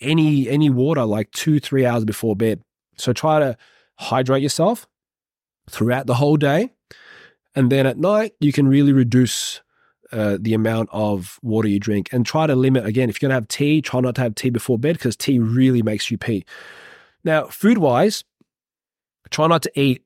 any 0.00 0.48
any 0.48 0.70
water 0.70 1.04
like 1.04 1.30
two, 1.32 1.60
three 1.60 1.86
hours 1.86 2.04
before 2.04 2.36
bed. 2.36 2.62
So 2.96 3.12
try 3.12 3.38
to 3.38 3.56
hydrate 3.96 4.42
yourself 4.42 4.86
throughout 5.70 6.06
the 6.06 6.14
whole 6.14 6.36
day. 6.36 6.70
And 7.54 7.70
then 7.70 7.86
at 7.86 7.98
night, 7.98 8.32
you 8.40 8.52
can 8.52 8.66
really 8.66 8.92
reduce 8.92 9.60
uh, 10.10 10.38
the 10.40 10.54
amount 10.54 10.88
of 10.92 11.38
water 11.42 11.68
you 11.68 11.78
drink 11.78 12.08
and 12.12 12.24
try 12.24 12.46
to 12.46 12.54
limit 12.54 12.86
again. 12.86 13.08
If 13.08 13.20
you're 13.20 13.28
going 13.28 13.36
to 13.36 13.40
have 13.40 13.48
tea, 13.48 13.82
try 13.82 14.00
not 14.00 14.14
to 14.16 14.20
have 14.22 14.34
tea 14.34 14.50
before 14.50 14.78
bed 14.78 14.94
because 14.94 15.16
tea 15.16 15.38
really 15.38 15.82
makes 15.82 16.10
you 16.10 16.18
pee. 16.18 16.44
Now, 17.24 17.46
food 17.46 17.78
wise, 17.78 18.24
try 19.30 19.46
not 19.46 19.62
to 19.62 19.80
eat 19.80 20.04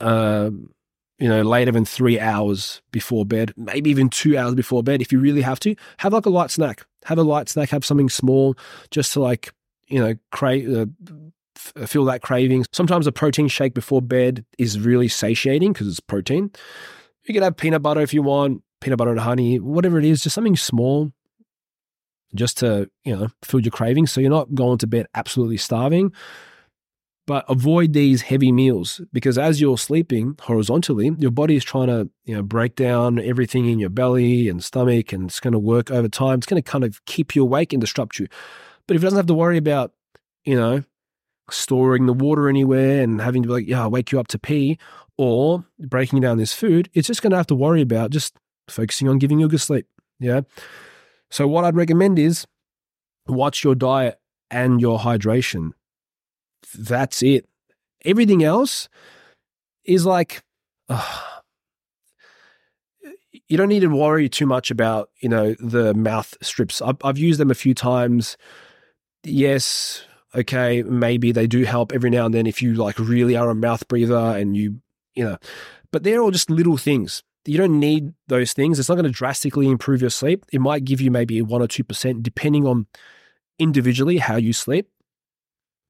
um, 0.00 0.70
you 1.18 1.28
know, 1.28 1.42
later 1.42 1.72
than 1.72 1.84
three 1.84 2.18
hours 2.18 2.80
before 2.92 3.24
bed, 3.24 3.52
maybe 3.56 3.90
even 3.90 4.08
two 4.08 4.36
hours 4.36 4.54
before 4.54 4.82
bed, 4.82 5.02
if 5.02 5.12
you 5.12 5.18
really 5.18 5.42
have 5.42 5.58
to, 5.60 5.74
have 5.98 6.12
like 6.12 6.26
a 6.26 6.30
light 6.30 6.50
snack. 6.50 6.86
Have 7.04 7.18
a 7.18 7.22
light 7.22 7.48
snack, 7.48 7.70
have 7.70 7.84
something 7.84 8.08
small 8.08 8.56
just 8.90 9.12
to 9.14 9.20
like, 9.20 9.52
you 9.88 9.98
know, 9.98 10.14
crave, 10.30 10.72
uh, 10.72 10.86
f- 11.56 11.88
feel 11.88 12.04
that 12.04 12.22
craving. 12.22 12.64
Sometimes 12.72 13.06
a 13.06 13.12
protein 13.12 13.48
shake 13.48 13.74
before 13.74 14.02
bed 14.02 14.44
is 14.58 14.78
really 14.78 15.08
satiating 15.08 15.72
because 15.72 15.88
it's 15.88 16.00
protein. 16.00 16.50
You 17.24 17.34
can 17.34 17.42
have 17.42 17.56
peanut 17.56 17.82
butter 17.82 18.00
if 18.00 18.14
you 18.14 18.22
want, 18.22 18.62
peanut 18.80 18.98
butter 18.98 19.10
and 19.10 19.20
honey, 19.20 19.58
whatever 19.58 19.98
it 19.98 20.04
is, 20.04 20.22
just 20.22 20.34
something 20.34 20.56
small 20.56 21.12
just 22.34 22.58
to, 22.58 22.90
you 23.04 23.16
know, 23.16 23.28
fill 23.42 23.60
your 23.60 23.70
cravings. 23.70 24.12
So 24.12 24.20
you're 24.20 24.30
not 24.30 24.54
going 24.54 24.78
to 24.78 24.86
bed 24.86 25.06
absolutely 25.14 25.56
starving 25.56 26.12
but 27.28 27.44
avoid 27.46 27.92
these 27.92 28.22
heavy 28.22 28.50
meals 28.50 29.02
because 29.12 29.36
as 29.36 29.60
you're 29.60 29.76
sleeping 29.76 30.34
horizontally, 30.40 31.14
your 31.18 31.30
body 31.30 31.56
is 31.56 31.62
trying 31.62 31.88
to 31.88 32.08
you 32.24 32.34
know 32.34 32.42
break 32.42 32.74
down 32.74 33.18
everything 33.18 33.68
in 33.68 33.78
your 33.78 33.90
belly 33.90 34.48
and 34.48 34.64
stomach, 34.64 35.12
and 35.12 35.28
it's 35.28 35.38
going 35.38 35.52
to 35.52 35.58
work 35.58 35.90
over 35.90 36.08
time. 36.08 36.38
It's 36.38 36.46
going 36.46 36.60
to 36.60 36.68
kind 36.68 36.84
of 36.84 37.04
keep 37.04 37.36
you 37.36 37.42
awake 37.42 37.74
and 37.74 37.82
disrupt 37.82 38.18
you. 38.18 38.28
But 38.86 38.96
if 38.96 39.02
it 39.02 39.04
doesn't 39.04 39.18
have 39.18 39.26
to 39.26 39.34
worry 39.34 39.58
about 39.58 39.92
you 40.44 40.56
know 40.56 40.84
storing 41.50 42.06
the 42.06 42.14
water 42.14 42.48
anywhere 42.48 43.02
and 43.02 43.20
having 43.20 43.42
to 43.42 43.48
be 43.48 43.52
like, 43.52 43.68
yeah, 43.68 43.82
I'll 43.82 43.90
wake 43.90 44.10
you 44.10 44.18
up 44.18 44.28
to 44.28 44.38
pee 44.38 44.78
or 45.18 45.66
breaking 45.78 46.22
down 46.22 46.38
this 46.38 46.54
food, 46.54 46.88
it's 46.94 47.08
just 47.08 47.20
going 47.20 47.32
to 47.32 47.36
have 47.36 47.46
to 47.48 47.54
worry 47.54 47.82
about 47.82 48.10
just 48.10 48.36
focusing 48.68 49.06
on 49.06 49.18
giving 49.18 49.38
you 49.38 49.46
a 49.46 49.50
good 49.50 49.60
sleep. 49.60 49.86
Yeah. 50.18 50.42
So 51.30 51.46
what 51.46 51.66
I'd 51.66 51.76
recommend 51.76 52.18
is 52.18 52.46
watch 53.26 53.64
your 53.64 53.74
diet 53.74 54.18
and 54.50 54.80
your 54.80 55.00
hydration 55.00 55.72
that's 56.78 57.22
it. 57.22 57.46
Everything 58.04 58.44
else 58.44 58.88
is 59.84 60.06
like, 60.06 60.42
uh, 60.88 61.24
you 63.48 63.56
don't 63.56 63.68
need 63.68 63.80
to 63.80 63.88
worry 63.88 64.28
too 64.28 64.46
much 64.46 64.70
about, 64.70 65.10
you 65.20 65.28
know, 65.28 65.54
the 65.58 65.94
mouth 65.94 66.34
strips. 66.42 66.82
I've, 66.82 66.96
I've 67.02 67.18
used 67.18 67.40
them 67.40 67.50
a 67.50 67.54
few 67.54 67.74
times. 67.74 68.36
Yes, 69.24 70.04
Okay, 70.34 70.82
maybe 70.82 71.32
they 71.32 71.46
do 71.46 71.64
help 71.64 71.92
every 71.92 72.10
now 72.10 72.26
and 72.26 72.34
then 72.34 72.46
if 72.46 72.60
you 72.60 72.74
like 72.74 72.98
really 72.98 73.34
are 73.34 73.48
a 73.48 73.54
mouth 73.54 73.88
breather 73.88 74.14
and 74.14 74.56
you, 74.56 74.80
you 75.14 75.24
know, 75.24 75.38
but 75.90 76.02
they're 76.02 76.20
all 76.20 76.30
just 76.30 76.50
little 76.50 76.76
things. 76.76 77.22
You 77.46 77.56
don't 77.56 77.80
need 77.80 78.12
those 78.26 78.52
things. 78.52 78.78
It's 78.78 78.90
not 78.90 78.96
going 78.96 79.06
to 79.06 79.10
drastically 79.10 79.68
improve 79.68 80.02
your 80.02 80.10
sleep. 80.10 80.44
It 80.52 80.60
might 80.60 80.84
give 80.84 81.00
you 81.00 81.10
maybe 81.10 81.40
one 81.40 81.62
or 81.62 81.66
2%, 81.66 82.22
depending 82.22 82.66
on 82.66 82.86
individually 83.58 84.18
how 84.18 84.36
you 84.36 84.52
sleep. 84.52 84.90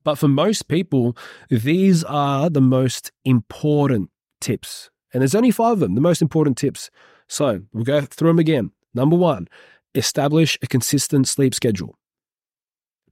But 0.05 0.17
for 0.17 0.29
most 0.29 0.69
people, 0.69 1.17
these 1.51 2.05
are 2.05 2.49
the 2.49 2.61
most 2.61 3.13
important 3.25 4.11
tips. 4.41 4.91
And 5.13 5.23
there's 5.23 5.35
only 5.35 5.51
five 5.51 5.73
of 5.73 5.81
them, 5.81 5.95
the 5.95 6.01
most 6.01 6.23
important 6.23 6.57
tips. 6.57 6.91
So 7.27 7.63
we'll 7.73 7.85
go 7.85 8.01
through 8.03 8.31
them 8.31 8.39
again. 8.39 8.73
Number 8.95 9.17
one, 9.17 9.49
establish 9.95 10.59
a 10.63 10.67
consistent 10.67 11.29
sleep 11.29 11.55
schedule. 11.55 11.99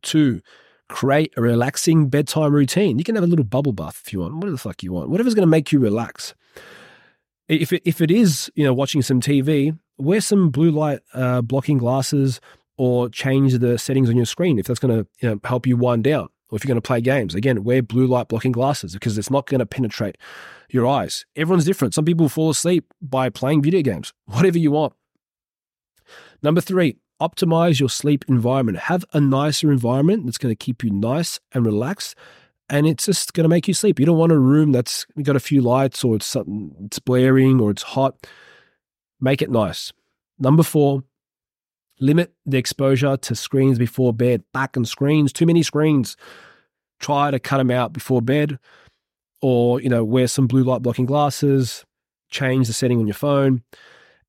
Two, 0.03 0.41
create 0.89 1.33
a 1.37 1.43
relaxing 1.43 2.09
bedtime 2.09 2.53
routine. 2.53 2.99
You 2.99 3.05
can 3.05 3.15
have 3.15 3.25
a 3.25 3.29
little 3.29 3.45
bubble 3.45 3.73
bath 3.73 4.03
if 4.07 4.13
you 4.13 4.21
want, 4.21 4.35
whatever 4.35 4.53
the 4.53 4.59
fuck 4.59 4.83
you 4.83 4.93
want, 4.93 5.11
whatever's 5.11 5.35
going 5.35 5.47
to 5.47 5.51
make 5.51 5.73
you 5.73 5.79
relax. 5.79 6.35
If 7.49 7.73
it, 7.73 7.83
if 7.85 8.01
it 8.01 8.11
is, 8.11 8.51
you 8.55 8.65
know, 8.65 8.75
watching 8.75 9.03
some 9.03 9.21
TV, 9.21 9.79
wear 9.99 10.21
some 10.21 10.51
blue 10.51 10.71
light 10.71 11.01
uh, 11.15 11.43
blocking 11.43 11.79
glasses 11.79 12.41
or 12.77 13.09
change 13.09 13.59
the 13.59 13.79
settings 13.79 14.11
on 14.11 14.17
your 14.17 14.27
screen 14.27 14.59
if 14.59 14.67
that's 14.67 14.81
going 14.81 14.97
to 14.97 15.09
you 15.21 15.31
know, 15.31 15.41
help 15.45 15.67
you 15.67 15.77
wind 15.77 16.05
down. 16.05 16.29
Or 16.51 16.57
if 16.57 16.65
you're 16.65 16.69
going 16.69 16.81
to 16.81 16.87
play 16.87 17.01
games, 17.01 17.35
again, 17.35 17.65
wear 17.65 17.83
blue 17.83 18.07
light 18.07 18.29
blocking 18.29 18.53
glasses 18.53 18.93
because 18.93 19.19
it's 19.19 19.31
not 19.31 19.47
going 19.47 19.59
to 19.59 19.67
penetrate 19.67 20.17
your 20.71 20.87
eyes. 20.87 21.27
Everyone's 21.35 21.65
different. 21.65 21.95
Some 21.95 22.05
people 22.05 22.29
fall 22.29 22.51
asleep 22.51 22.93
by 23.01 23.31
playing 23.31 23.63
video 23.63 23.83
games, 23.83 24.13
whatever 24.27 24.59
you 24.59 24.71
want. 24.71 24.93
Number 26.43 26.61
three, 26.61 26.99
optimize 27.21 27.81
your 27.81 27.89
sleep 27.89 28.25
environment. 28.29 28.79
Have 28.79 29.05
a 29.13 29.21
nicer 29.21 29.73
environment 29.73 30.25
that's 30.25 30.39
going 30.39 30.53
to 30.53 30.65
keep 30.65 30.85
you 30.85 30.91
nice 30.91 31.41
and 31.53 31.67
relaxed. 31.67 32.15
And 32.69 32.87
it's 32.87 33.07
just 33.07 33.33
going 33.33 33.45
to 33.45 33.49
make 33.49 33.69
you 33.69 33.75
sleep. 33.75 33.99
You 33.99 34.07
don't 34.07 34.19
want 34.19 34.33
a 34.33 34.39
room 34.39 34.73
that's 34.73 35.07
got 35.23 35.37
a 35.37 35.41
few 35.41 35.61
lights 35.61 36.05
or 36.05 36.17
it's 36.17 36.27
something 36.27 36.75
it's 36.85 36.99
blaring 36.99 37.61
or 37.61 37.71
it's 37.71 37.83
hot. 37.83 38.27
Make 39.21 39.41
it 39.41 39.51
nice. 39.51 39.93
Number 40.39 40.63
four, 40.63 41.05
limit 42.01 42.33
the 42.45 42.59
exposure 42.59 43.17
to 43.17 43.35
screens 43.35 43.79
before 43.79 44.13
bed. 44.13 44.43
Back 44.53 44.77
and 44.77 44.87
screens, 44.87 45.33
too 45.33 45.47
many 45.47 45.63
screens. 45.63 46.17
Try 46.99 47.31
to 47.31 47.39
cut 47.39 47.59
them 47.59 47.71
out 47.71 47.93
before 47.93 48.23
bed, 48.23 48.59
or 49.43 49.81
you 49.81 49.89
know, 49.89 50.05
wear 50.05 50.29
some 50.29 50.47
blue 50.47 50.65
light 50.65 50.83
blocking 50.83 51.07
glasses. 51.07 51.85
Change 52.31 52.67
the 52.67 52.73
setting 52.73 52.99
on 52.99 53.07
your 53.07 53.15
phone. 53.15 53.63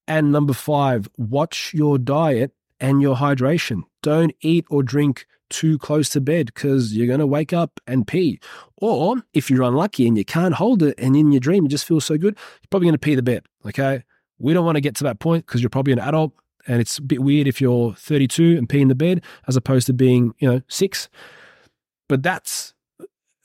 And 0.08 0.32
number 0.32 0.54
five, 0.54 1.08
watch 1.18 1.74
your 1.74 1.98
diet 1.98 2.52
and 2.80 3.02
your 3.02 3.16
hydration. 3.16 3.82
Don't 4.02 4.34
eat 4.42 4.66
or 4.70 4.84
drink 4.84 5.26
too 5.50 5.78
close 5.78 6.10
to 6.10 6.22
bed 6.22 6.48
because 6.48 6.94
you're 6.94 7.08
going 7.08 7.20
to 7.20 7.28
wake 7.28 7.54
up 7.54 7.80
and 7.88 8.08
pee. 8.08 8.40
Or 8.78 9.18
if 9.34 9.50
you're 9.50 9.64
unlucky 9.64 10.08
and 10.08 10.18
you 10.18 10.26
can't 10.26 10.54
hold 10.54 10.84
it 10.84 10.96
and 10.98 11.16
in 11.16 11.32
your 11.32 11.40
dream 11.40 11.66
it 11.66 11.70
just 11.70 11.86
feels 11.86 12.06
so 12.06 12.18
good, 12.18 12.36
you're 12.36 12.68
probably 12.70 12.88
going 12.88 12.94
to 12.94 13.00
pee 13.00 13.16
the 13.16 13.24
bed. 13.24 13.46
Okay. 13.66 14.04
We 14.40 14.54
don't 14.54 14.66
want 14.66 14.76
to 14.76 14.82
get 14.82 14.96
to 14.98 15.04
that 15.06 15.20
point 15.20 15.46
because 15.46 15.62
you're 15.62 15.70
probably 15.70 15.94
an 15.94 16.00
adult 16.00 16.34
and 16.68 16.82
it's 16.82 16.98
a 16.98 17.02
bit 17.02 17.22
weird 17.22 17.48
if 17.48 17.62
you're 17.62 17.94
32 17.94 18.58
and 18.58 18.68
pee 18.68 18.82
in 18.82 18.90
the 18.90 18.96
bed 18.96 19.24
as 19.48 19.56
opposed 19.56 19.88
to 19.88 19.94
being, 19.94 20.34
you 20.40 20.52
know, 20.52 20.62
six. 20.68 21.10
But 22.10 22.22
that's 22.24 22.74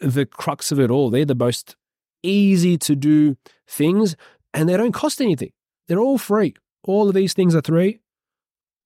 the 0.00 0.26
crux 0.26 0.72
of 0.72 0.80
it 0.80 0.90
all. 0.90 1.08
They're 1.11 1.24
the 1.24 1.35
most 1.35 1.76
easy 2.22 2.76
to 2.78 2.96
do 2.96 3.37
things 3.66 4.16
and 4.52 4.68
they 4.68 4.76
don't 4.76 4.92
cost 4.92 5.20
anything. 5.20 5.52
They're 5.88 6.00
all 6.00 6.18
free. 6.18 6.54
All 6.85 7.08
of 7.08 7.14
these 7.14 7.32
things 7.32 7.54
are 7.54 7.62
free. 7.62 8.00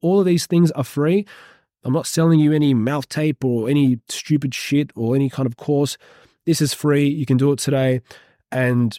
All 0.03 0.21
of 0.21 0.27
these 0.27 0.47
things 0.47 0.71
are 0.73 0.85
free. 0.85 1.27
I'm 1.83 1.93
not 1.93 2.07
selling 2.07 2.39
you 2.39 2.53
any 2.53 2.75
mouth 2.75 3.09
tape 3.09 3.45
or 3.45 3.69
any 3.69 4.01
stupid 4.09 4.55
shit 4.55 4.91
or 4.95 5.15
any 5.15 5.31
kind 5.31 5.47
of 5.47 5.57
course. 5.57 5.97
This 6.45 6.61
is 6.61 6.75
free. 6.75 7.09
You 7.09 7.25
can 7.27 7.37
do 7.37 7.53
it 7.53 7.59
today. 7.59 8.03
And 8.53 8.99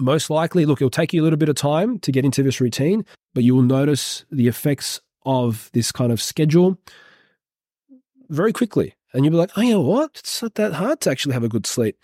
most 0.00 0.30
likely, 0.30 0.64
look, 0.64 0.80
it'll 0.80 0.90
take 0.90 1.12
you 1.12 1.22
a 1.22 1.24
little 1.24 1.36
bit 1.36 1.48
of 1.48 1.56
time 1.56 1.98
to 2.00 2.12
get 2.12 2.24
into 2.24 2.42
this 2.42 2.60
routine, 2.60 3.04
but 3.34 3.44
you 3.44 3.54
will 3.54 3.62
notice 3.62 4.24
the 4.30 4.48
effects 4.48 5.00
of 5.24 5.70
this 5.72 5.92
kind 5.92 6.12
of 6.12 6.22
schedule 6.22 6.78
very 8.28 8.52
quickly. 8.52 8.94
And 9.12 9.24
you'll 9.24 9.32
be 9.32 9.38
like, 9.38 9.50
oh, 9.56 9.60
you 9.62 9.72
know 9.72 9.80
what? 9.80 10.10
It's 10.16 10.42
not 10.42 10.54
that 10.54 10.74
hard 10.74 11.00
to 11.00 11.10
actually 11.10 11.34
have 11.34 11.44
a 11.44 11.48
good 11.48 11.66
sleep. 11.66 11.96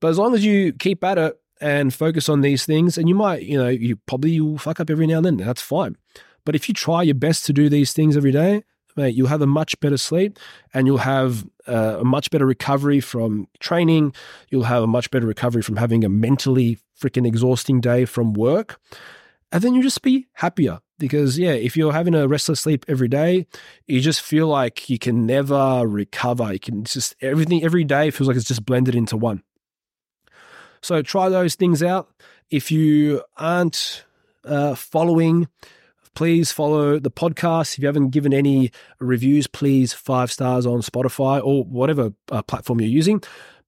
But 0.00 0.08
as 0.08 0.18
long 0.18 0.34
as 0.34 0.44
you 0.44 0.72
keep 0.72 1.02
at 1.04 1.18
it 1.18 1.38
and 1.60 1.92
focus 1.92 2.28
on 2.28 2.40
these 2.40 2.64
things, 2.64 2.96
and 2.96 3.08
you 3.08 3.14
might, 3.14 3.42
you 3.42 3.58
know, 3.58 3.68
you 3.68 3.96
probably 4.06 4.40
will 4.40 4.58
fuck 4.58 4.80
up 4.80 4.90
every 4.90 5.06
now 5.06 5.16
and 5.18 5.26
then. 5.26 5.36
That's 5.38 5.62
fine. 5.62 5.96
But 6.44 6.54
if 6.54 6.68
you 6.68 6.74
try 6.74 7.02
your 7.02 7.14
best 7.14 7.46
to 7.46 7.52
do 7.52 7.68
these 7.68 7.92
things 7.92 8.16
every 8.16 8.32
day, 8.32 8.64
mate, 8.96 9.14
you'll 9.14 9.28
have 9.28 9.42
a 9.42 9.46
much 9.46 9.78
better 9.80 9.96
sleep 9.96 10.38
and 10.72 10.86
you'll 10.86 10.98
have 10.98 11.46
uh, 11.66 11.98
a 12.00 12.04
much 12.04 12.30
better 12.30 12.46
recovery 12.46 13.00
from 13.00 13.48
training. 13.60 14.14
You'll 14.50 14.64
have 14.64 14.82
a 14.82 14.86
much 14.86 15.10
better 15.10 15.26
recovery 15.26 15.62
from 15.62 15.76
having 15.76 16.04
a 16.04 16.08
mentally 16.08 16.78
freaking 17.00 17.26
exhausting 17.26 17.80
day 17.80 18.04
from 18.04 18.32
work. 18.34 18.80
And 19.52 19.62
then 19.62 19.74
you'll 19.74 19.82
just 19.82 20.02
be 20.02 20.26
happier 20.32 20.80
because, 20.98 21.38
yeah, 21.38 21.52
if 21.52 21.76
you're 21.76 21.92
having 21.92 22.14
a 22.14 22.26
restless 22.26 22.60
sleep 22.60 22.84
every 22.88 23.08
day, 23.08 23.46
you 23.86 24.00
just 24.00 24.20
feel 24.20 24.48
like 24.48 24.90
you 24.90 24.98
can 24.98 25.26
never 25.26 25.86
recover. 25.86 26.52
You 26.52 26.58
can 26.58 26.84
just, 26.84 27.14
everything, 27.20 27.62
every 27.62 27.84
day 27.84 28.10
feels 28.10 28.26
like 28.26 28.36
it's 28.36 28.48
just 28.48 28.66
blended 28.66 28.94
into 28.94 29.16
one. 29.16 29.42
So 30.82 31.02
try 31.02 31.28
those 31.28 31.54
things 31.54 31.82
out. 31.82 32.10
If 32.50 32.70
you 32.70 33.22
aren't 33.36 34.04
uh, 34.44 34.74
following, 34.74 35.48
please 36.14 36.52
follow 36.52 36.98
the 36.98 37.10
podcast. 37.10 37.74
If 37.74 37.80
you 37.80 37.86
haven't 37.86 38.10
given 38.10 38.32
any 38.32 38.70
reviews, 38.98 39.46
please 39.46 39.92
five 39.92 40.30
stars 40.30 40.66
on 40.66 40.80
Spotify 40.80 41.44
or 41.44 41.64
whatever 41.64 42.12
uh, 42.30 42.42
platform 42.42 42.80
you're 42.80 42.90
using. 42.90 43.22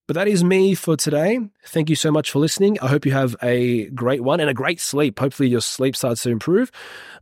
But 0.06 0.14
that 0.14 0.28
is 0.28 0.44
me 0.44 0.74
for 0.74 0.96
today. 0.96 1.40
Thank 1.64 1.90
you 1.90 1.96
so 1.96 2.12
much 2.12 2.30
for 2.30 2.38
listening. 2.38 2.78
I 2.80 2.86
hope 2.86 3.04
you 3.04 3.12
have 3.12 3.34
a 3.42 3.86
great 3.86 4.22
one 4.22 4.38
and 4.38 4.48
a 4.48 4.54
great 4.54 4.80
sleep. 4.80 5.18
Hopefully, 5.18 5.48
your 5.48 5.60
sleep 5.60 5.96
starts 5.96 6.22
to 6.22 6.30
improve. 6.30 6.70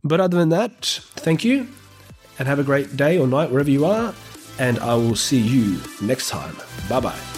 But 0.03 0.21
other 0.21 0.37
than 0.37 0.49
that, 0.49 0.85
thank 1.15 1.43
you 1.43 1.67
and 2.37 2.47
have 2.47 2.59
a 2.59 2.63
great 2.63 2.95
day 2.95 3.17
or 3.17 3.27
night 3.27 3.49
wherever 3.49 3.71
you 3.71 3.85
are. 3.85 4.13
And 4.59 4.79
I 4.79 4.93
will 4.95 5.15
see 5.15 5.39
you 5.39 5.79
next 6.01 6.29
time. 6.29 6.55
Bye 6.87 6.99
bye. 6.99 7.34